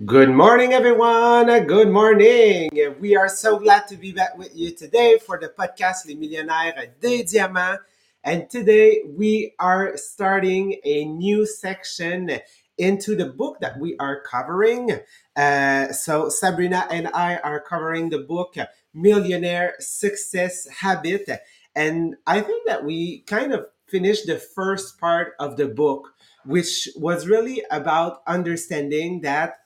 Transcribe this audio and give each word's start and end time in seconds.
Good 0.00 0.30
morning, 0.30 0.72
everyone. 0.72 1.46
Good 1.66 1.90
morning. 1.90 2.70
We 2.98 3.14
are 3.14 3.28
so 3.28 3.58
glad 3.58 3.86
to 3.88 3.96
be 3.96 4.10
back 4.10 4.38
with 4.38 4.56
you 4.56 4.74
today 4.74 5.18
for 5.18 5.38
the 5.38 5.48
podcast 5.48 6.06
Les 6.06 6.14
Millionnaires 6.14 6.88
des 6.98 7.24
Diamants. 7.24 7.78
And 8.24 8.48
today 8.48 9.02
we 9.06 9.52
are 9.58 9.98
starting 9.98 10.80
a 10.82 11.04
new 11.04 11.44
section 11.44 12.40
into 12.78 13.14
the 13.14 13.26
book 13.26 13.58
that 13.60 13.78
we 13.78 13.94
are 13.98 14.22
covering. 14.22 14.98
Uh, 15.36 15.92
so 15.92 16.30
Sabrina 16.30 16.86
and 16.90 17.08
I 17.08 17.36
are 17.36 17.60
covering 17.60 18.08
the 18.08 18.20
book 18.20 18.56
Millionaire 18.94 19.74
Success 19.78 20.66
Habit. 20.68 21.28
And 21.76 22.16
I 22.26 22.40
think 22.40 22.66
that 22.66 22.82
we 22.82 23.20
kind 23.26 23.52
of 23.52 23.66
finished 23.88 24.26
the 24.26 24.38
first 24.38 24.98
part 24.98 25.34
of 25.38 25.58
the 25.58 25.68
book, 25.68 26.14
which 26.46 26.88
was 26.96 27.28
really 27.28 27.62
about 27.70 28.22
understanding 28.26 29.20
that 29.20 29.58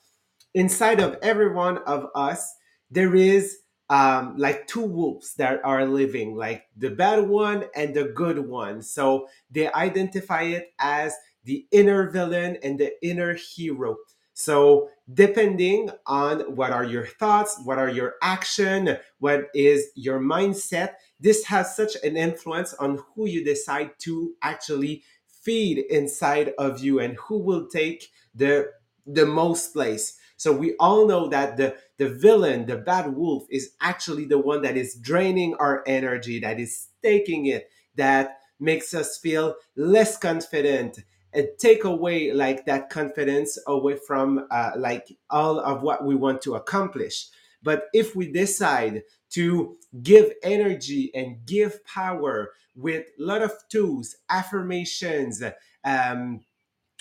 inside 0.56 1.00
of 1.00 1.18
every 1.22 1.52
one 1.52 1.78
of 1.78 2.08
us, 2.16 2.54
there 2.90 3.14
is 3.14 3.58
um, 3.90 4.34
like 4.36 4.66
two 4.66 4.84
wolves 4.84 5.34
that 5.36 5.60
are 5.64 5.86
living, 5.86 6.36
like 6.36 6.64
the 6.76 6.90
bad 6.90 7.28
one 7.28 7.66
and 7.76 7.94
the 7.94 8.06
good 8.06 8.40
one. 8.40 8.82
So 8.82 9.28
they 9.50 9.72
identify 9.72 10.42
it 10.42 10.72
as 10.80 11.14
the 11.44 11.66
inner 11.70 12.10
villain 12.10 12.58
and 12.64 12.80
the 12.80 12.92
inner 13.06 13.34
hero. 13.34 13.96
So 14.34 14.90
depending 15.14 15.90
on 16.06 16.40
what 16.56 16.72
are 16.72 16.84
your 16.84 17.06
thoughts, 17.06 17.60
what 17.64 17.78
are 17.78 17.88
your 17.90 18.14
action, 18.22 18.98
what 19.18 19.46
is 19.54 19.88
your 19.94 20.20
mindset, 20.20 20.94
this 21.20 21.44
has 21.46 21.76
such 21.76 21.96
an 22.04 22.16
influence 22.16 22.74
on 22.74 23.00
who 23.14 23.26
you 23.26 23.44
decide 23.44 23.92
to 24.00 24.34
actually 24.42 25.04
feed 25.42 25.78
inside 25.90 26.54
of 26.58 26.80
you 26.80 27.00
and 27.00 27.16
who 27.16 27.38
will 27.38 27.68
take 27.68 28.10
the 28.34 28.70
the 29.06 29.26
most 29.26 29.72
place. 29.72 30.18
So 30.36 30.52
we 30.52 30.74
all 30.78 31.06
know 31.06 31.28
that 31.28 31.56
the 31.56 31.76
the 31.98 32.08
villain, 32.08 32.66
the 32.66 32.76
bad 32.76 33.16
wolf, 33.16 33.44
is 33.50 33.70
actually 33.80 34.26
the 34.26 34.38
one 34.38 34.62
that 34.62 34.76
is 34.76 34.94
draining 34.96 35.54
our 35.54 35.82
energy, 35.86 36.40
that 36.40 36.60
is 36.60 36.88
taking 37.02 37.46
it, 37.46 37.70
that 37.94 38.38
makes 38.60 38.94
us 38.94 39.18
feel 39.18 39.54
less 39.76 40.18
confident 40.18 40.98
and 41.32 41.48
take 41.58 41.84
away 41.84 42.32
like 42.32 42.64
that 42.66 42.88
confidence 42.90 43.58
away 43.66 43.96
from 44.06 44.46
uh, 44.50 44.70
like 44.76 45.06
all 45.30 45.60
of 45.60 45.82
what 45.82 46.04
we 46.04 46.14
want 46.14 46.40
to 46.42 46.54
accomplish. 46.54 47.28
But 47.62 47.86
if 47.92 48.14
we 48.14 48.30
decide 48.30 49.02
to 49.30 49.76
give 50.02 50.32
energy 50.42 51.10
and 51.14 51.44
give 51.46 51.84
power 51.84 52.52
with 52.74 53.06
a 53.18 53.22
lot 53.22 53.42
of 53.42 53.52
tools, 53.68 54.16
affirmations, 54.30 55.42
um, 55.84 56.40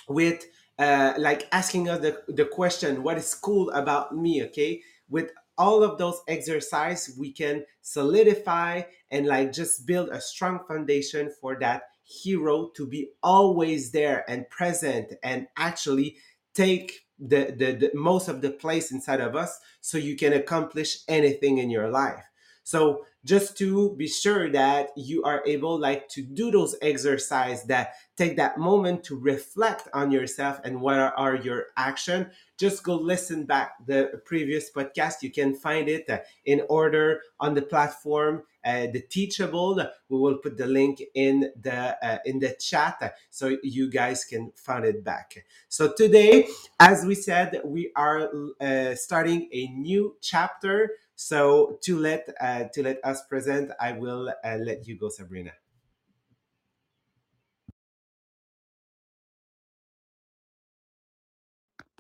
with 0.08 0.46
uh, 0.78 1.14
like 1.18 1.48
asking 1.52 1.90
us 1.90 2.02
the, 2.02 2.22
the 2.28 2.46
question 2.46 3.04
what 3.04 3.18
is 3.18 3.34
cool 3.34 3.70
about 3.72 4.16
me? 4.16 4.44
Okay? 4.44 4.82
With 5.10 5.32
all 5.58 5.84
of 5.84 5.98
those 5.98 6.22
exercise 6.28 7.16
we 7.18 7.32
can 7.32 7.64
solidify 7.82 8.82
and 9.12 9.26
like 9.26 9.54
just 9.54 9.86
build 9.86 10.10
a 10.10 10.20
strong 10.20 10.60
foundation 10.68 11.32
for 11.40 11.58
that 11.60 11.84
hero 12.04 12.70
to 12.76 12.86
be 12.86 13.10
always 13.24 13.92
there 13.92 14.24
and 14.30 14.50
present 14.50 15.14
and 15.24 15.48
actually 15.58 16.18
take 16.54 17.06
the, 17.20 17.56
the, 17.58 17.72
the 17.74 17.92
most 17.94 18.28
of 18.28 18.42
the 18.42 18.52
place 18.52 18.92
inside 18.92 19.22
of 19.22 19.36
us 19.36 19.60
so 19.82 19.98
you 19.98 20.16
can 20.16 20.34
accomplish 20.34 21.00
anything 21.08 21.58
in 21.58 21.70
your 21.70 21.90
life 21.90 22.24
so 22.66 23.06
just 23.24 23.58
to 23.58 23.96
be 23.96 24.08
sure 24.08 24.50
that 24.50 24.90
you 24.98 25.24
are 25.24 25.42
able 25.46 25.80
like 25.80 26.10
to 26.10 26.24
do 26.24 26.52
those 26.52 26.76
exercise 26.82 27.64
that 27.64 27.94
take 28.18 28.36
that 28.36 28.58
moment 28.58 29.04
to 29.04 29.18
reflect 29.18 29.88
on 29.94 30.12
yourself 30.12 30.60
and 30.66 30.82
what 30.82 30.98
are, 30.98 31.14
are 31.14 31.36
your 31.36 31.68
action 31.78 32.30
just 32.58 32.84
go 32.84 32.96
listen 32.96 33.44
back 33.46 33.74
the 33.86 34.22
previous 34.26 34.72
podcast. 34.72 35.22
You 35.22 35.32
can 35.32 35.56
find 35.56 35.90
it 35.90 36.10
uh, 36.10 36.20
in 36.46 36.62
order 36.70 37.22
on 37.40 37.54
the 37.54 37.62
platform 37.62 38.44
uh, 38.66 38.88
the 38.88 39.02
teachable. 39.02 39.76
We 40.10 40.18
will 40.18 40.38
put 40.38 40.58
the 40.58 40.66
link 40.66 41.02
in 41.14 41.52
the 41.62 41.98
uh, 42.06 42.18
in 42.26 42.40
the 42.40 42.56
chat 42.60 42.98
uh, 43.02 43.10
so 43.30 43.58
you 43.62 43.90
guys 43.92 44.26
can 44.26 44.52
find 44.56 44.86
it 44.86 45.04
back. 45.04 45.46
So 45.70 45.92
today 45.92 46.48
as 46.80 47.06
we 47.06 47.16
said 47.16 47.62
we 47.64 47.92
are 47.96 48.30
uh, 48.62 48.96
starting 48.96 49.50
a 49.52 49.68
new 49.68 50.16
chapter 50.22 50.92
so 51.16 51.80
to 51.84 52.00
let 52.00 52.28
uh, 52.42 52.66
to 52.74 52.84
let 52.84 53.00
us 53.06 53.24
present 53.30 53.72
i 53.82 53.92
will 53.94 54.30
uh, 54.46 54.58
let 54.58 54.88
you 54.88 54.98
go 54.98 55.10
sabrina 55.10 55.52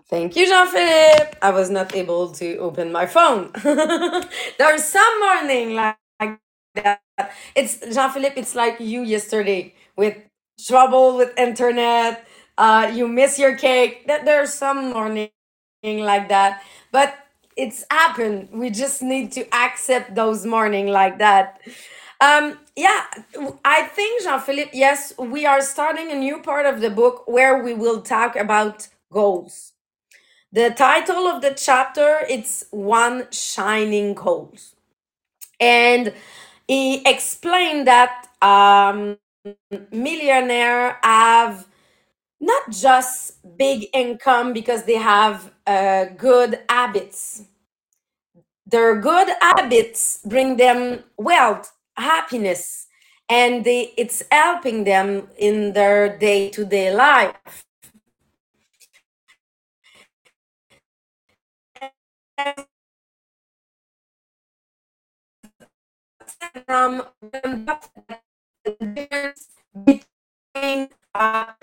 Thank 0.09 0.35
you, 0.37 0.47
Jean 0.47 0.67
Philippe. 0.67 1.37
I 1.41 1.51
was 1.51 1.69
not 1.71 1.95
able 1.95 2.29
to 2.33 2.57
open 2.57 2.91
my 2.91 3.07
phone. 3.07 3.51
There's 4.59 4.85
some 4.85 5.19
morning 5.21 5.75
like 5.75 5.97
that. 6.75 7.01
It's 7.55 7.79
Jean 7.95 8.11
Philippe, 8.11 8.39
it's 8.39 8.55
like 8.55 8.79
you 8.79 9.01
yesterday 9.03 9.73
with 9.97 10.17
trouble 10.67 11.17
with 11.17 11.33
internet. 11.37 12.27
Uh, 12.57 12.91
you 12.93 13.07
miss 13.07 13.39
your 13.39 13.57
cake. 13.57 14.07
That 14.07 14.25
there's 14.25 14.53
some 14.53 14.91
morning 14.93 15.31
like 15.83 16.29
that. 16.29 16.63
But 16.91 17.15
it's 17.57 17.85
happened. 17.91 18.49
We 18.53 18.69
just 18.71 19.01
need 19.03 19.31
to 19.33 19.45
accept 19.55 20.15
those 20.15 20.45
morning 20.45 20.87
like 20.87 21.19
that. 21.19 21.61
Um, 22.21 22.59
yeah, 22.75 23.05
I 23.65 23.83
think 23.83 24.23
Jean 24.23 24.39
Philippe, 24.41 24.71
yes, 24.73 25.13
we 25.19 25.45
are 25.45 25.61
starting 25.61 26.11
a 26.11 26.15
new 26.15 26.41
part 26.41 26.65
of 26.65 26.81
the 26.81 26.89
book 26.91 27.23
where 27.27 27.63
we 27.63 27.73
will 27.75 28.01
talk 28.01 28.35
about 28.37 28.87
goals 29.11 29.71
the 30.53 30.69
title 30.71 31.27
of 31.27 31.41
the 31.41 31.53
chapter 31.55 32.19
it's 32.29 32.65
one 32.71 33.27
shining 33.31 34.13
goals 34.15 34.75
and 35.59 36.13
he 36.67 37.05
explained 37.07 37.87
that 37.87 38.27
um, 38.41 39.17
millionaire 39.91 40.97
have 41.03 41.67
not 42.45 42.71
just 42.71 43.33
big 43.57 43.87
income 43.93 44.53
because 44.53 44.83
they 44.85 44.95
have 44.97 45.51
uh, 45.67 46.05
good 46.17 46.59
habits. 46.69 47.43
Their 48.67 48.99
good 49.01 49.29
habits 49.41 50.21
bring 50.25 50.57
them 50.57 51.03
wealth 51.17 51.71
happiness 51.97 52.87
and 53.29 53.63
they, 53.65 53.93
it's 53.97 54.23
helping 54.31 54.85
them 54.85 55.29
in 55.37 55.73
their 55.73 56.17
day-to-day 56.17 56.93
life. 56.95 57.35
From 66.67 67.03
the 67.21 67.79
difference 68.95 69.49
between 69.85 70.89
uh, 71.15 71.53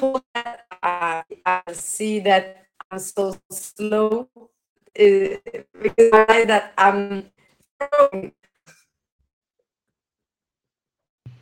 uh, 0.82 1.22
I 1.44 1.62
see 1.72 2.20
that 2.20 2.66
I'm 2.90 2.98
so 2.98 3.36
slow 3.50 4.28
uh, 4.36 4.44
because 5.82 6.10
I 6.12 6.44
that 6.46 6.72
I'm 6.78 7.30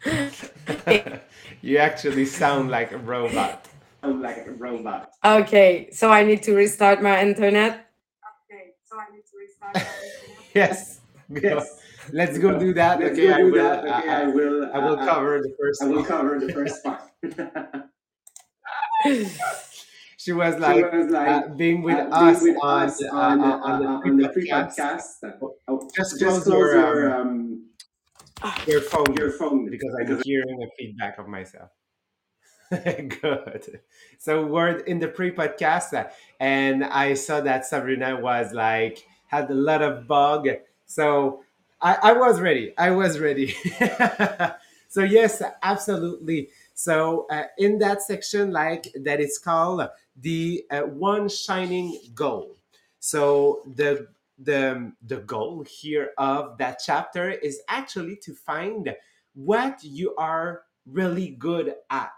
you 1.63 1.79
actually 1.79 2.25
sound 2.25 2.71
like 2.71 2.93
a 2.93 2.99
robot 2.99 3.67
like 4.03 4.47
a 4.47 4.53
robot. 4.53 5.11
Okay, 5.25 5.91
so 5.93 6.11
I 6.11 6.25
need 6.25 6.43
to 6.45 6.55
restart 6.55 7.03
my 7.03 7.21
internet. 7.21 7.91
Okay, 8.51 8.73
so 8.85 8.97
I 8.99 9.13
need 9.15 9.25
to 9.31 9.37
restart 9.39 9.75
my 9.75 9.81
internet. 9.83 10.55
yes 10.55 11.01
Yes. 11.29 11.81
let's 12.13 12.39
go 12.39 12.59
do 12.59 12.73
that 12.75 12.99
Let's 13.01 13.13
okay 13.13 13.29
go 13.29 13.35
i 13.35 13.43
will 13.43 13.53
that. 13.53 13.85
Okay, 13.85 14.09
I, 14.09 14.23
I 14.23 14.27
will. 14.27 14.71
I 14.75 14.79
will 14.79 14.99
uh, 14.99 15.07
cover 15.07 15.39
the 15.39 15.55
first 15.61 15.83
I 15.83 15.87
will 15.87 15.97
one. 15.97 16.05
cover 16.07 16.39
the 16.41 16.53
first 16.53 16.83
part. 16.83 17.03
she 20.17 20.33
was 20.33 20.55
She 20.55 20.61
like 20.61 20.93
was 20.93 21.07
like 21.07 21.29
uh, 21.29 21.49
being 21.49 21.83
with 21.83 21.97
uh, 21.97 22.05
being 22.21 22.35
us 22.37 22.43
with 22.43 22.57
on 22.63 22.89
us 22.89 23.03
uh, 23.03 23.17
on, 23.17 23.41
uh, 23.41 23.45
uh, 23.45 24.01
on 24.05 24.17
the 24.17 24.29
pre 24.29 24.51
on 24.51 24.67
podcast. 24.67 25.21
pre-podcast. 25.21 25.43
Oh, 25.69 25.89
Just 25.97 26.21
just 26.21 26.45
close 26.45 26.75
your, 26.75 26.75
your 26.75 27.21
um, 27.21 27.65
um, 28.43 28.53
your 28.67 28.81
phone 28.81 29.15
your 29.17 29.31
phone 29.33 29.71
because 29.71 29.95
I'm 30.01 30.21
hearing 30.23 30.59
the 30.59 30.69
feedback 30.79 31.19
of 31.19 31.29
myself. 31.29 31.71
Good. 32.71 33.81
So 34.19 34.47
we're 34.47 34.79
in 34.79 35.01
the 35.01 35.09
pre-podcast, 35.09 36.11
and 36.39 36.85
I 36.85 37.15
saw 37.15 37.41
that 37.41 37.67
Sabrina 37.67 38.21
was 38.21 38.53
like 38.53 39.05
had 39.27 39.51
a 39.51 39.55
lot 39.55 39.83
of 39.83 40.07
bug. 40.07 40.49
So 40.87 41.43
I, 41.81 41.97
I 42.03 42.13
was 42.13 42.41
ready. 42.41 42.73
I 42.79 42.91
was 42.91 43.19
ready. 43.19 43.57
so 44.89 45.03
yes, 45.03 45.43
absolutely. 45.63 46.51
So 46.81 47.27
uh, 47.31 47.43
in 47.59 47.79
that 47.81 48.01
section, 48.01 48.53
like 48.53 48.91
that, 49.05 49.21
it's 49.21 49.37
called 49.37 49.87
the 50.19 50.65
uh, 50.71 50.81
one 50.81 51.29
shining 51.29 51.99
goal. 52.15 52.57
So 53.01 53.61
the 53.67 54.09
the 54.39 54.91
the 55.07 55.19
goal 55.19 55.63
here 55.69 56.13
of 56.17 56.57
that 56.57 56.81
chapter 56.83 57.29
is 57.29 57.61
actually 57.69 58.17
to 58.23 58.33
find 58.33 58.97
what 59.35 59.85
you 59.85 60.15
are 60.17 60.63
really 60.87 61.37
good 61.39 61.75
at 61.91 62.13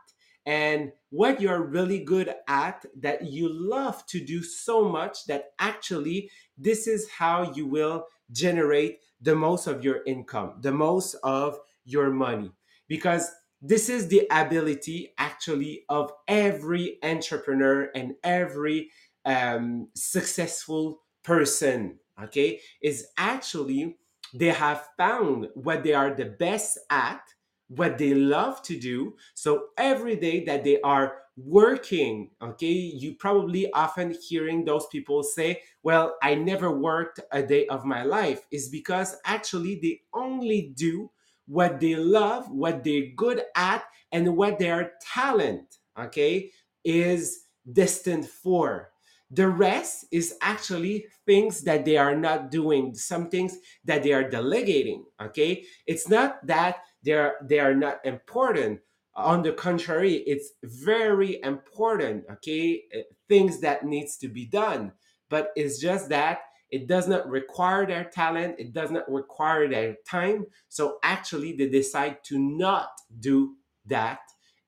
and 0.47 0.93
what 1.11 1.41
you're 1.41 1.65
really 1.65 1.99
good 1.99 2.33
at 2.47 2.87
that 3.01 3.25
you 3.27 3.49
love 3.53 4.07
to 4.07 4.25
do 4.25 4.45
so 4.45 4.89
much 4.89 5.25
that 5.27 5.55
actually 5.59 6.31
this 6.57 6.87
is 6.87 7.11
how 7.11 7.53
you 7.53 7.67
will 7.67 8.07
generate 8.31 9.01
the 9.21 9.35
most 9.35 9.67
of 9.67 9.83
your 9.83 10.05
income, 10.07 10.55
the 10.61 10.71
most 10.71 11.17
of 11.25 11.59
your 11.85 12.11
money. 12.11 12.53
Because 12.87 13.29
this 13.63 13.89
is 13.89 14.09
the 14.09 14.27
ability 14.31 15.15
actually 15.19 15.85
of 15.89 16.11
every 16.27 16.99
entrepreneur 17.05 17.89
and 17.95 18.15
every 18.25 18.91
um, 19.25 19.89
successful 19.95 21.03
person, 21.23 21.99
okay, 22.21 22.61
is 22.83 23.07
actually 23.17 23.97
they 24.35 24.49
have 24.49 24.89
found 24.97 25.47
what 25.55 25.85
they 25.85 25.95
are 25.95 26.13
the 26.13 26.25
best 26.25 26.79
at, 26.91 27.23
what 27.69 27.99
they 27.99 28.15
love 28.15 28.63
to 28.63 28.79
do. 28.79 29.15
So 29.35 29.67
every 29.79 30.17
day 30.17 30.45
that 30.45 30.65
they 30.65 30.81
are 30.81 31.19
working, 31.37 32.31
okay, 32.43 32.67
you 32.67 33.15
probably 33.15 33.73
often 33.73 34.15
hearing 34.29 34.65
those 34.65 34.87
people 34.89 35.23
say, 35.23 35.63
well, 35.83 36.17
I 36.23 36.35
never 36.35 36.77
worked 36.77 37.21
a 37.31 37.43
day 37.43 37.67
of 37.67 37.85
my 37.85 38.03
life, 38.03 38.45
is 38.51 38.69
because 38.69 39.17
actually 39.25 39.79
they 39.81 40.01
only 40.13 40.73
do 40.77 41.11
what 41.47 41.81
they 41.81 41.97
love, 41.97 42.51
what 42.51 42.85
they're 42.85 43.11
good 43.17 43.43
at, 43.57 43.85
and 44.11 44.37
what 44.37 44.59
their 44.59 44.93
talent, 45.15 45.79
okay, 45.99 46.51
is 46.85 47.45
destined 47.73 48.29
for. 48.29 48.91
The 49.31 49.49
rest 49.49 50.07
is 50.11 50.37
actually 50.43 51.07
things 51.25 51.63
that 51.63 51.85
they 51.85 51.97
are 51.97 52.15
not 52.15 52.51
doing, 52.51 52.95
some 52.95 53.31
things 53.31 53.57
that 53.85 54.03
they 54.03 54.13
are 54.13 54.29
delegating, 54.29 55.05
okay? 55.23 55.65
It's 55.87 56.09
not 56.09 56.47
that 56.47 56.81
they're 57.03 57.37
they 57.43 57.59
are 57.59 57.75
not 57.75 58.05
important. 58.05 58.81
On 59.15 59.43
the 59.43 59.53
contrary, 59.53 60.17
it's 60.27 60.53
very 60.63 61.41
important, 61.43 62.25
okay? 62.31 62.83
Uh, 62.95 63.01
Things 63.29 63.61
that 63.61 63.87
needs 63.87 64.19
to 64.19 64.29
be 64.29 64.45
done. 64.45 64.93
But 65.31 65.53
it's 65.57 65.79
just 65.81 66.11
that 66.11 66.41
it 66.73 66.89
does 66.89 67.07
not 67.07 67.29
require 67.29 67.87
their 67.87 68.05
talent, 68.05 68.57
it 68.59 68.73
does 68.73 68.91
not 68.91 69.09
require 69.11 69.69
their 69.69 69.97
time, 70.09 70.47
so 70.69 70.99
actually, 71.05 71.53
they 71.53 71.69
decide 71.69 72.25
to 72.25 72.39
not 72.39 72.89
do 73.21 73.55
that 73.87 74.21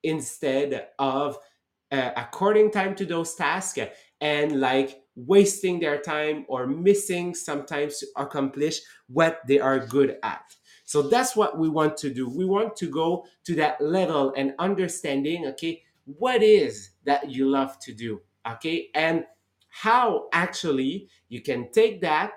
instead 0.03 0.89
of 0.99 1.39
uh, 1.91 2.11
according 2.17 2.71
time 2.71 2.95
to 2.95 3.07
those 3.07 3.35
tasks 3.35 3.79
and 4.21 4.61
like 4.61 5.01
wasting 5.17 5.81
their 5.81 5.99
time 5.99 6.45
or 6.49 6.67
missing 6.67 7.35
sometimes 7.35 7.99
to 7.99 8.07
accomplish 8.17 8.81
what 9.07 9.41
they 9.47 9.61
are 9.61 9.87
good 9.87 10.17
at. 10.23 10.43
So 10.85 11.03
that's 11.03 11.35
what 11.37 11.59
we 11.59 11.69
want 11.69 11.97
to 11.99 12.13
do. 12.13 12.29
We 12.29 12.45
want 12.45 12.77
to 12.77 12.91
go 12.91 13.25
to 13.45 13.55
that 13.55 13.81
level 13.81 14.35
and 14.37 14.55
understanding, 14.59 15.47
okay, 15.47 15.83
what 16.05 16.43
is 16.43 16.91
that 17.05 17.31
you 17.31 17.49
love 17.49 17.79
to 17.81 17.95
do, 17.95 18.21
okay, 18.47 18.89
and 18.95 19.25
how 19.83 20.29
actually 20.33 21.09
you 21.29 21.43
can 21.43 21.71
take 21.73 22.01
that 22.01 22.33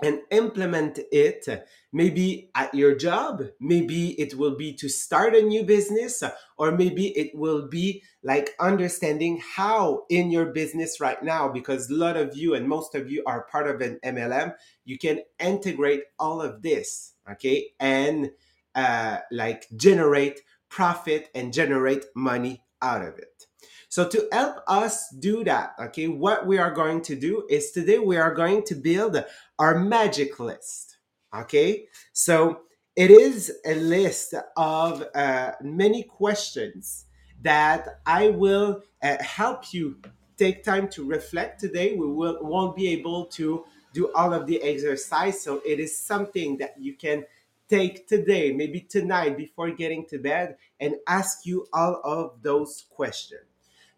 and 0.00 0.20
implement 0.30 1.00
it 1.10 1.44
maybe 1.92 2.50
at 2.54 2.72
your 2.72 2.94
job 2.94 3.42
maybe 3.60 4.10
it 4.20 4.34
will 4.36 4.56
be 4.56 4.72
to 4.72 4.88
start 4.88 5.34
a 5.34 5.42
new 5.42 5.64
business 5.64 6.22
or 6.56 6.70
maybe 6.70 7.08
it 7.18 7.30
will 7.34 7.66
be 7.66 8.02
like 8.22 8.50
understanding 8.60 9.42
how 9.56 10.04
in 10.08 10.30
your 10.30 10.46
business 10.46 11.00
right 11.00 11.22
now 11.22 11.48
because 11.48 11.90
a 11.90 11.94
lot 11.94 12.16
of 12.16 12.36
you 12.36 12.54
and 12.54 12.68
most 12.68 12.94
of 12.94 13.10
you 13.10 13.24
are 13.26 13.46
part 13.50 13.68
of 13.68 13.80
an 13.80 13.98
mlm 14.04 14.54
you 14.84 14.96
can 14.96 15.20
integrate 15.40 16.02
all 16.18 16.40
of 16.40 16.62
this 16.62 17.14
okay? 17.30 17.72
And 17.78 18.30
uh, 18.74 19.18
like 19.30 19.66
generate 19.76 20.40
profit 20.68 21.28
and 21.34 21.52
generate 21.52 22.04
money 22.14 22.62
out 22.82 23.02
of 23.02 23.18
it 23.18 23.47
so 23.88 24.08
to 24.08 24.28
help 24.32 24.56
us 24.66 25.08
do 25.18 25.44
that 25.44 25.74
okay 25.80 26.08
what 26.08 26.46
we 26.46 26.58
are 26.58 26.72
going 26.72 27.00
to 27.00 27.16
do 27.16 27.46
is 27.48 27.70
today 27.72 27.98
we 27.98 28.16
are 28.16 28.34
going 28.34 28.62
to 28.64 28.74
build 28.74 29.22
our 29.58 29.78
magic 29.78 30.38
list. 30.38 30.98
Okay, 31.34 31.88
so 32.12 32.60
it 32.96 33.10
is 33.10 33.52
a 33.66 33.74
list 33.74 34.34
of 34.56 35.04
uh, 35.14 35.52
many 35.60 36.04
questions 36.04 37.04
that 37.42 38.00
I 38.06 38.30
will 38.30 38.82
uh, 39.02 39.16
help 39.22 39.72
you 39.74 39.98
take 40.36 40.64
time 40.64 40.88
to 40.90 41.04
reflect 41.04 41.60
today. 41.60 41.94
We 41.94 42.06
will 42.06 42.38
won't 42.40 42.76
be 42.76 42.88
able 42.88 43.26
to 43.26 43.64
do 43.92 44.12
all 44.14 44.32
of 44.32 44.46
the 44.46 44.62
exercise, 44.62 45.42
so 45.42 45.60
it 45.66 45.80
is 45.80 45.98
something 45.98 46.58
that 46.58 46.74
you 46.78 46.94
can 46.94 47.24
take 47.68 48.08
today, 48.08 48.52
maybe 48.52 48.80
tonight 48.80 49.36
before 49.36 49.70
getting 49.72 50.06
to 50.06 50.18
bed, 50.18 50.56
and 50.80 50.94
ask 51.06 51.44
you 51.44 51.66
all 51.72 52.00
of 52.02 52.42
those 52.42 52.86
questions. 52.88 53.47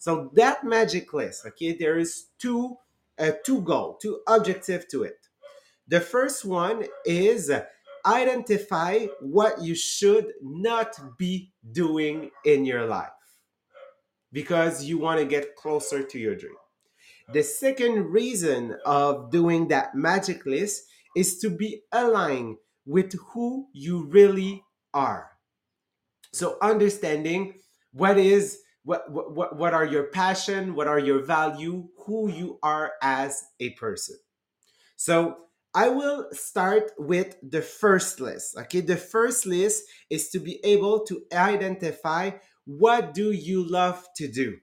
So 0.01 0.31
that 0.33 0.65
magic 0.65 1.13
list, 1.13 1.45
okay, 1.47 1.77
there 1.77 1.99
is 1.99 2.29
two 2.39 2.79
uh, 3.19 3.33
two 3.45 3.61
goal, 3.61 3.99
two 4.01 4.21
objective 4.27 4.89
to 4.89 5.03
it. 5.03 5.29
The 5.89 6.01
first 6.01 6.43
one 6.43 6.87
is 7.05 7.53
identify 8.07 9.07
what 9.21 9.61
you 9.61 9.75
should 9.75 10.33
not 10.41 10.99
be 11.19 11.53
doing 11.73 12.31
in 12.47 12.65
your 12.65 12.87
life 12.87 13.11
because 14.33 14.85
you 14.85 14.97
want 14.97 15.21
to 15.21 15.27
get 15.27 15.55
closer 15.55 16.03
to 16.03 16.19
your 16.19 16.35
dream. 16.35 16.57
The 17.35 17.43
second 17.43 18.07
reason 18.07 18.79
of 18.87 19.31
doing 19.31 19.69
that 19.69 19.95
magic 19.95 20.47
list 20.47 20.85
is 21.15 21.39
to 21.41 21.51
be 21.51 21.83
aligned 21.93 22.57
with 22.87 23.13
who 23.33 23.69
you 23.75 24.07
really 24.07 24.65
are. 24.95 25.33
So 26.33 26.57
understanding 26.63 27.55
what 27.93 28.17
is 28.17 28.61
what 28.85 29.11
what 29.11 29.57
what 29.57 29.75
are 29.75 29.85
your 29.85 30.05
passion, 30.05 30.75
what 30.75 30.89
are 30.89 30.99
your 30.99 31.23
value, 31.23 31.89
who 32.07 32.31
you 32.31 32.59
are 32.63 32.93
as 33.03 33.43
a 33.61 33.71
person. 33.71 34.17
So 34.97 35.37
I 35.75 35.89
will 35.89 36.29
start 36.33 36.93
with 36.99 37.37
the 37.43 37.63
first 37.63 38.21
list. 38.21 38.57
Okay, 38.59 38.81
the 38.81 38.97
first 38.97 39.47
list 39.47 39.85
is 40.09 40.31
to 40.31 40.41
be 40.41 40.59
able 40.65 41.05
to 41.07 41.23
identify 41.33 42.33
what 42.65 43.15
do 43.15 43.31
you 43.31 43.63
love 43.63 44.07
to 44.17 44.29
do. 44.29 44.57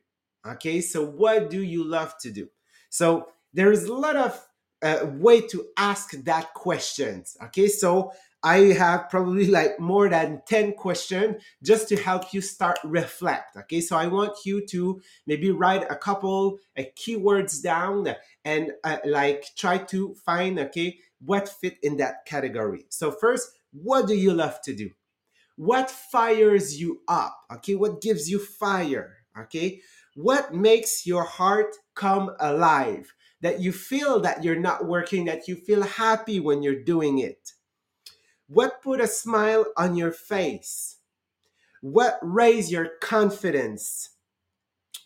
Okay, 0.46 0.82
so 0.82 1.06
what 1.06 1.50
do 1.50 1.62
you 1.62 1.84
love 1.84 2.16
to 2.22 2.32
do? 2.32 2.48
So 2.90 3.28
there 3.54 3.72
is 3.72 3.86
a 3.86 3.94
lot 3.94 4.16
of 4.16 4.46
uh, 4.82 5.06
way 5.06 5.42
to 5.42 5.66
ask 5.78 6.12
that 6.24 6.54
questions. 6.54 7.38
Okay, 7.46 7.68
so 7.68 8.12
I 8.44 8.58
have 8.74 9.10
probably 9.10 9.48
like 9.48 9.80
more 9.80 10.10
than 10.10 10.42
10 10.48 10.74
questions 10.74 11.44
just 11.64 11.90
to 11.90 11.96
help 11.98 12.34
you 12.34 12.42
start 12.42 12.78
reflect. 12.84 13.58
Okay, 13.58 13.82
so 13.82 13.98
I 13.98 14.08
want 14.08 14.46
you 14.46 14.66
to 14.68 15.02
maybe 15.26 15.52
write 15.52 15.90
a 15.90 15.96
couple 15.96 16.60
uh, 16.78 16.84
keywords 16.96 17.62
down 17.62 18.16
and 18.46 18.72
uh, 18.84 18.98
like 19.06 19.46
try 19.58 19.80
to 19.80 20.14
find 20.26 20.60
okay 20.60 21.00
what 21.20 21.50
fit 21.50 21.78
in 21.82 21.98
that 21.98 22.26
category. 22.26 22.86
So 22.90 23.12
first, 23.12 23.50
what 23.72 24.08
do 24.08 24.16
you 24.16 24.34
love 24.34 24.62
to 24.62 24.76
do? 24.76 24.92
What 25.56 25.90
fires 25.90 26.80
you 26.80 27.02
up? 27.08 27.36
Okay, 27.56 27.74
what 27.74 28.02
gives 28.02 28.30
you 28.30 28.38
fire? 28.38 29.18
Okay, 29.38 29.82
what 30.16 30.54
makes 30.54 31.06
your 31.06 31.24
heart 31.24 31.76
come 31.96 32.32
alive? 32.40 33.14
That 33.42 33.60
you 33.60 33.72
feel 33.72 34.20
that 34.22 34.44
you're 34.44 34.60
not 34.60 34.86
working, 34.86 35.26
that 35.26 35.48
you 35.48 35.56
feel 35.56 35.84
happy 35.84 36.40
when 36.40 36.64
you're 36.64 36.84
doing 36.84 37.20
it 37.20 37.54
what 38.48 38.82
put 38.82 39.02
a 39.02 39.08
smile 39.08 39.66
on 39.76 39.96
your 39.96 40.12
face? 40.12 40.98
What 41.82 42.18
raise 42.22 42.72
your 42.72 42.88
confidence? 43.02 44.12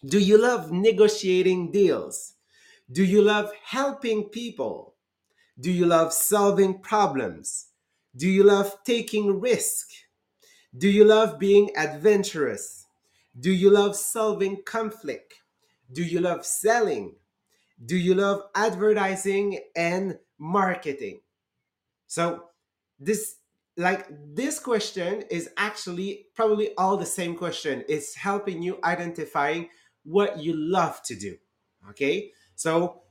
Do 0.06 0.20
you 0.20 0.38
love 0.38 0.72
negotiating 0.72 1.72
deals? 1.72 2.36
Do 2.92 3.04
you 3.04 3.22
love 3.22 3.52
helping 3.64 4.26
people? 4.26 4.96
Do 5.60 5.72
you 5.72 5.86
love 5.86 6.14
solving 6.14 6.80
problems? 6.80 7.68
Do 8.16 8.30
you 8.30 8.44
love 8.44 8.78
taking 8.86 9.40
risk? 9.40 9.88
Do 10.78 10.90
you 10.90 11.04
love 11.04 11.40
being 11.40 11.72
adventurous? 11.76 12.86
Do 13.40 13.52
you 13.52 13.70
love 13.70 13.96
solving 13.96 14.64
conflict? 14.66 15.34
Do 15.92 16.04
you 16.04 16.20
love 16.20 16.46
selling? 16.46 17.16
Do 17.84 17.98
you 17.98 18.14
love 18.16 18.44
advertising 18.56 19.60
and 19.76 20.18
marketing? 20.38 21.22
So 22.08 22.46
this 23.00 23.36
like 23.78 24.08
this 24.36 24.60
question 24.60 25.24
is 25.30 25.50
actually 25.58 26.28
probably 26.36 26.76
all 26.78 26.98
the 26.98 27.06
same 27.06 27.36
question. 27.36 27.84
It's 27.88 28.16
helping 28.16 28.62
you 28.62 28.80
identifying 28.84 29.70
what 30.04 30.40
you 30.40 30.54
love 30.56 31.02
to 31.04 31.16
do 31.16 31.38
okay? 31.90 32.32
So 32.56 33.02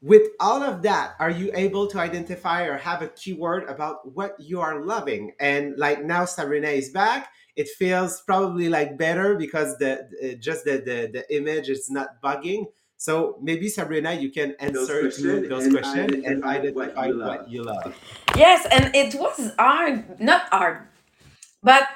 with 0.00 0.30
all 0.40 0.62
of 0.62 0.82
that 0.82 1.14
are 1.20 1.30
you 1.30 1.50
able 1.54 1.86
to 1.86 1.98
identify 1.98 2.64
or 2.64 2.76
have 2.76 3.02
a 3.02 3.08
keyword 3.08 3.68
about 3.68 4.14
what 4.14 4.36
you 4.38 4.60
are 4.60 4.84
loving? 4.84 5.32
And 5.40 5.76
like 5.78 6.04
now 6.04 6.24
sabrina 6.24 6.68
is 6.68 6.90
back 6.90 7.30
it 7.54 7.68
feels 7.68 8.22
probably 8.22 8.68
like 8.70 8.96
better 8.96 9.36
because 9.36 9.76
the, 9.76 10.36
just 10.40 10.64
the, 10.64 10.78
the 10.78 11.10
the 11.12 11.36
image 11.36 11.68
is 11.68 11.90
not 11.90 12.20
bugging 12.22 12.66
so 13.06 13.36
maybe 13.48 13.66
sabrina 13.76 14.12
you 14.24 14.30
can 14.38 14.54
answer 14.66 14.98
Those 15.02 15.16
to 15.16 15.22
questions 15.26 15.48
those 15.52 15.64
and 15.66 15.72
questions 15.76 16.12
and 16.28 16.44
identify 16.44 16.70
what 16.78 16.90
identify 16.96 17.06
you 17.06 17.14
love. 17.14 17.28
what 17.28 17.50
you 17.54 17.62
love 17.72 17.94
Yes, 18.36 18.66
and 18.72 18.84
it 18.94 19.14
was 19.14 19.52
hard, 19.58 20.18
not 20.20 20.42
hard, 20.50 20.78
but 21.62 21.86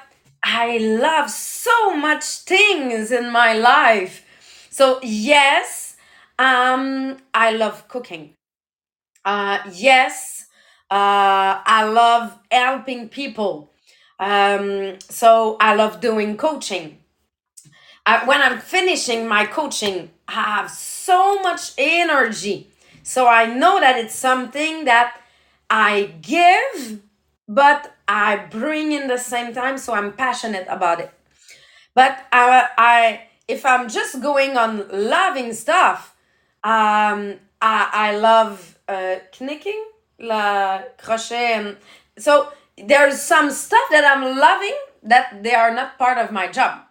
I 0.43 0.77
love 0.77 1.29
so 1.31 1.95
much 1.95 2.23
things 2.45 3.11
in 3.11 3.31
my 3.31 3.53
life. 3.53 4.23
So 4.69 4.99
yes, 5.01 5.97
um, 6.37 7.17
I 7.33 7.51
love 7.51 7.87
cooking. 7.87 8.33
Uh, 9.25 9.59
yes, 9.73 10.45
uh, 10.91 11.59
I 11.65 11.89
love 12.01 12.37
helping 12.51 13.09
people. 13.09 13.71
Um, 14.19 14.97
so 15.09 15.57
I 15.59 15.73
love 15.75 15.99
doing 16.01 16.37
coaching. 16.37 16.99
I, 18.05 18.25
when 18.25 18.41
I'm 18.41 18.59
finishing 18.59 19.27
my 19.27 19.45
coaching, 19.45 20.11
I 20.27 20.33
have 20.33 20.71
so 21.07 21.41
much 21.41 21.63
energy. 21.77 22.57
So 23.03 23.21
I 23.27 23.43
know 23.61 23.79
that 23.79 23.95
it's 23.97 24.17
something 24.29 24.85
that 24.91 25.09
I 25.69 25.91
give, 26.21 26.99
but 27.47 27.81
I 28.07 28.29
bring 28.59 28.91
in 28.91 29.07
the 29.07 29.17
same 29.17 29.53
time. 29.53 29.77
So 29.77 29.93
I'm 29.93 30.11
passionate 30.25 30.67
about 30.69 30.99
it. 30.99 31.11
But 31.95 32.13
I, 32.31 32.67
I 32.77 32.97
if 33.47 33.65
I'm 33.65 33.87
just 33.99 34.21
going 34.21 34.57
on 34.57 34.71
loving 34.91 35.53
stuff, 35.53 35.99
um, 36.63 37.19
I, 37.61 37.77
I 38.05 38.17
love 38.17 38.77
uh, 38.87 39.15
knicking, 39.39 39.83
la 40.19 40.81
crochet, 41.03 41.53
and 41.53 41.77
so 42.17 42.51
there's 42.91 43.19
some 43.21 43.49
stuff 43.49 43.87
that 43.91 44.05
I'm 44.11 44.23
loving 44.47 44.77
that 45.03 45.41
they 45.43 45.55
are 45.55 45.73
not 45.73 45.97
part 45.97 46.17
of 46.17 46.31
my 46.31 46.47
job. 46.47 46.81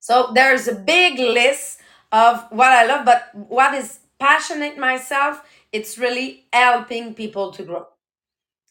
So 0.00 0.32
there's 0.34 0.66
a 0.66 0.74
big 0.74 1.18
list 1.18 1.78
of 2.12 2.44
what 2.50 2.72
I 2.72 2.86
love, 2.86 3.04
but 3.04 3.30
what 3.34 3.74
is 3.74 4.00
passionate 4.18 4.78
myself, 4.78 5.42
it's 5.72 5.98
really 5.98 6.46
helping 6.52 7.14
people 7.14 7.52
to 7.52 7.62
grow. 7.62 7.86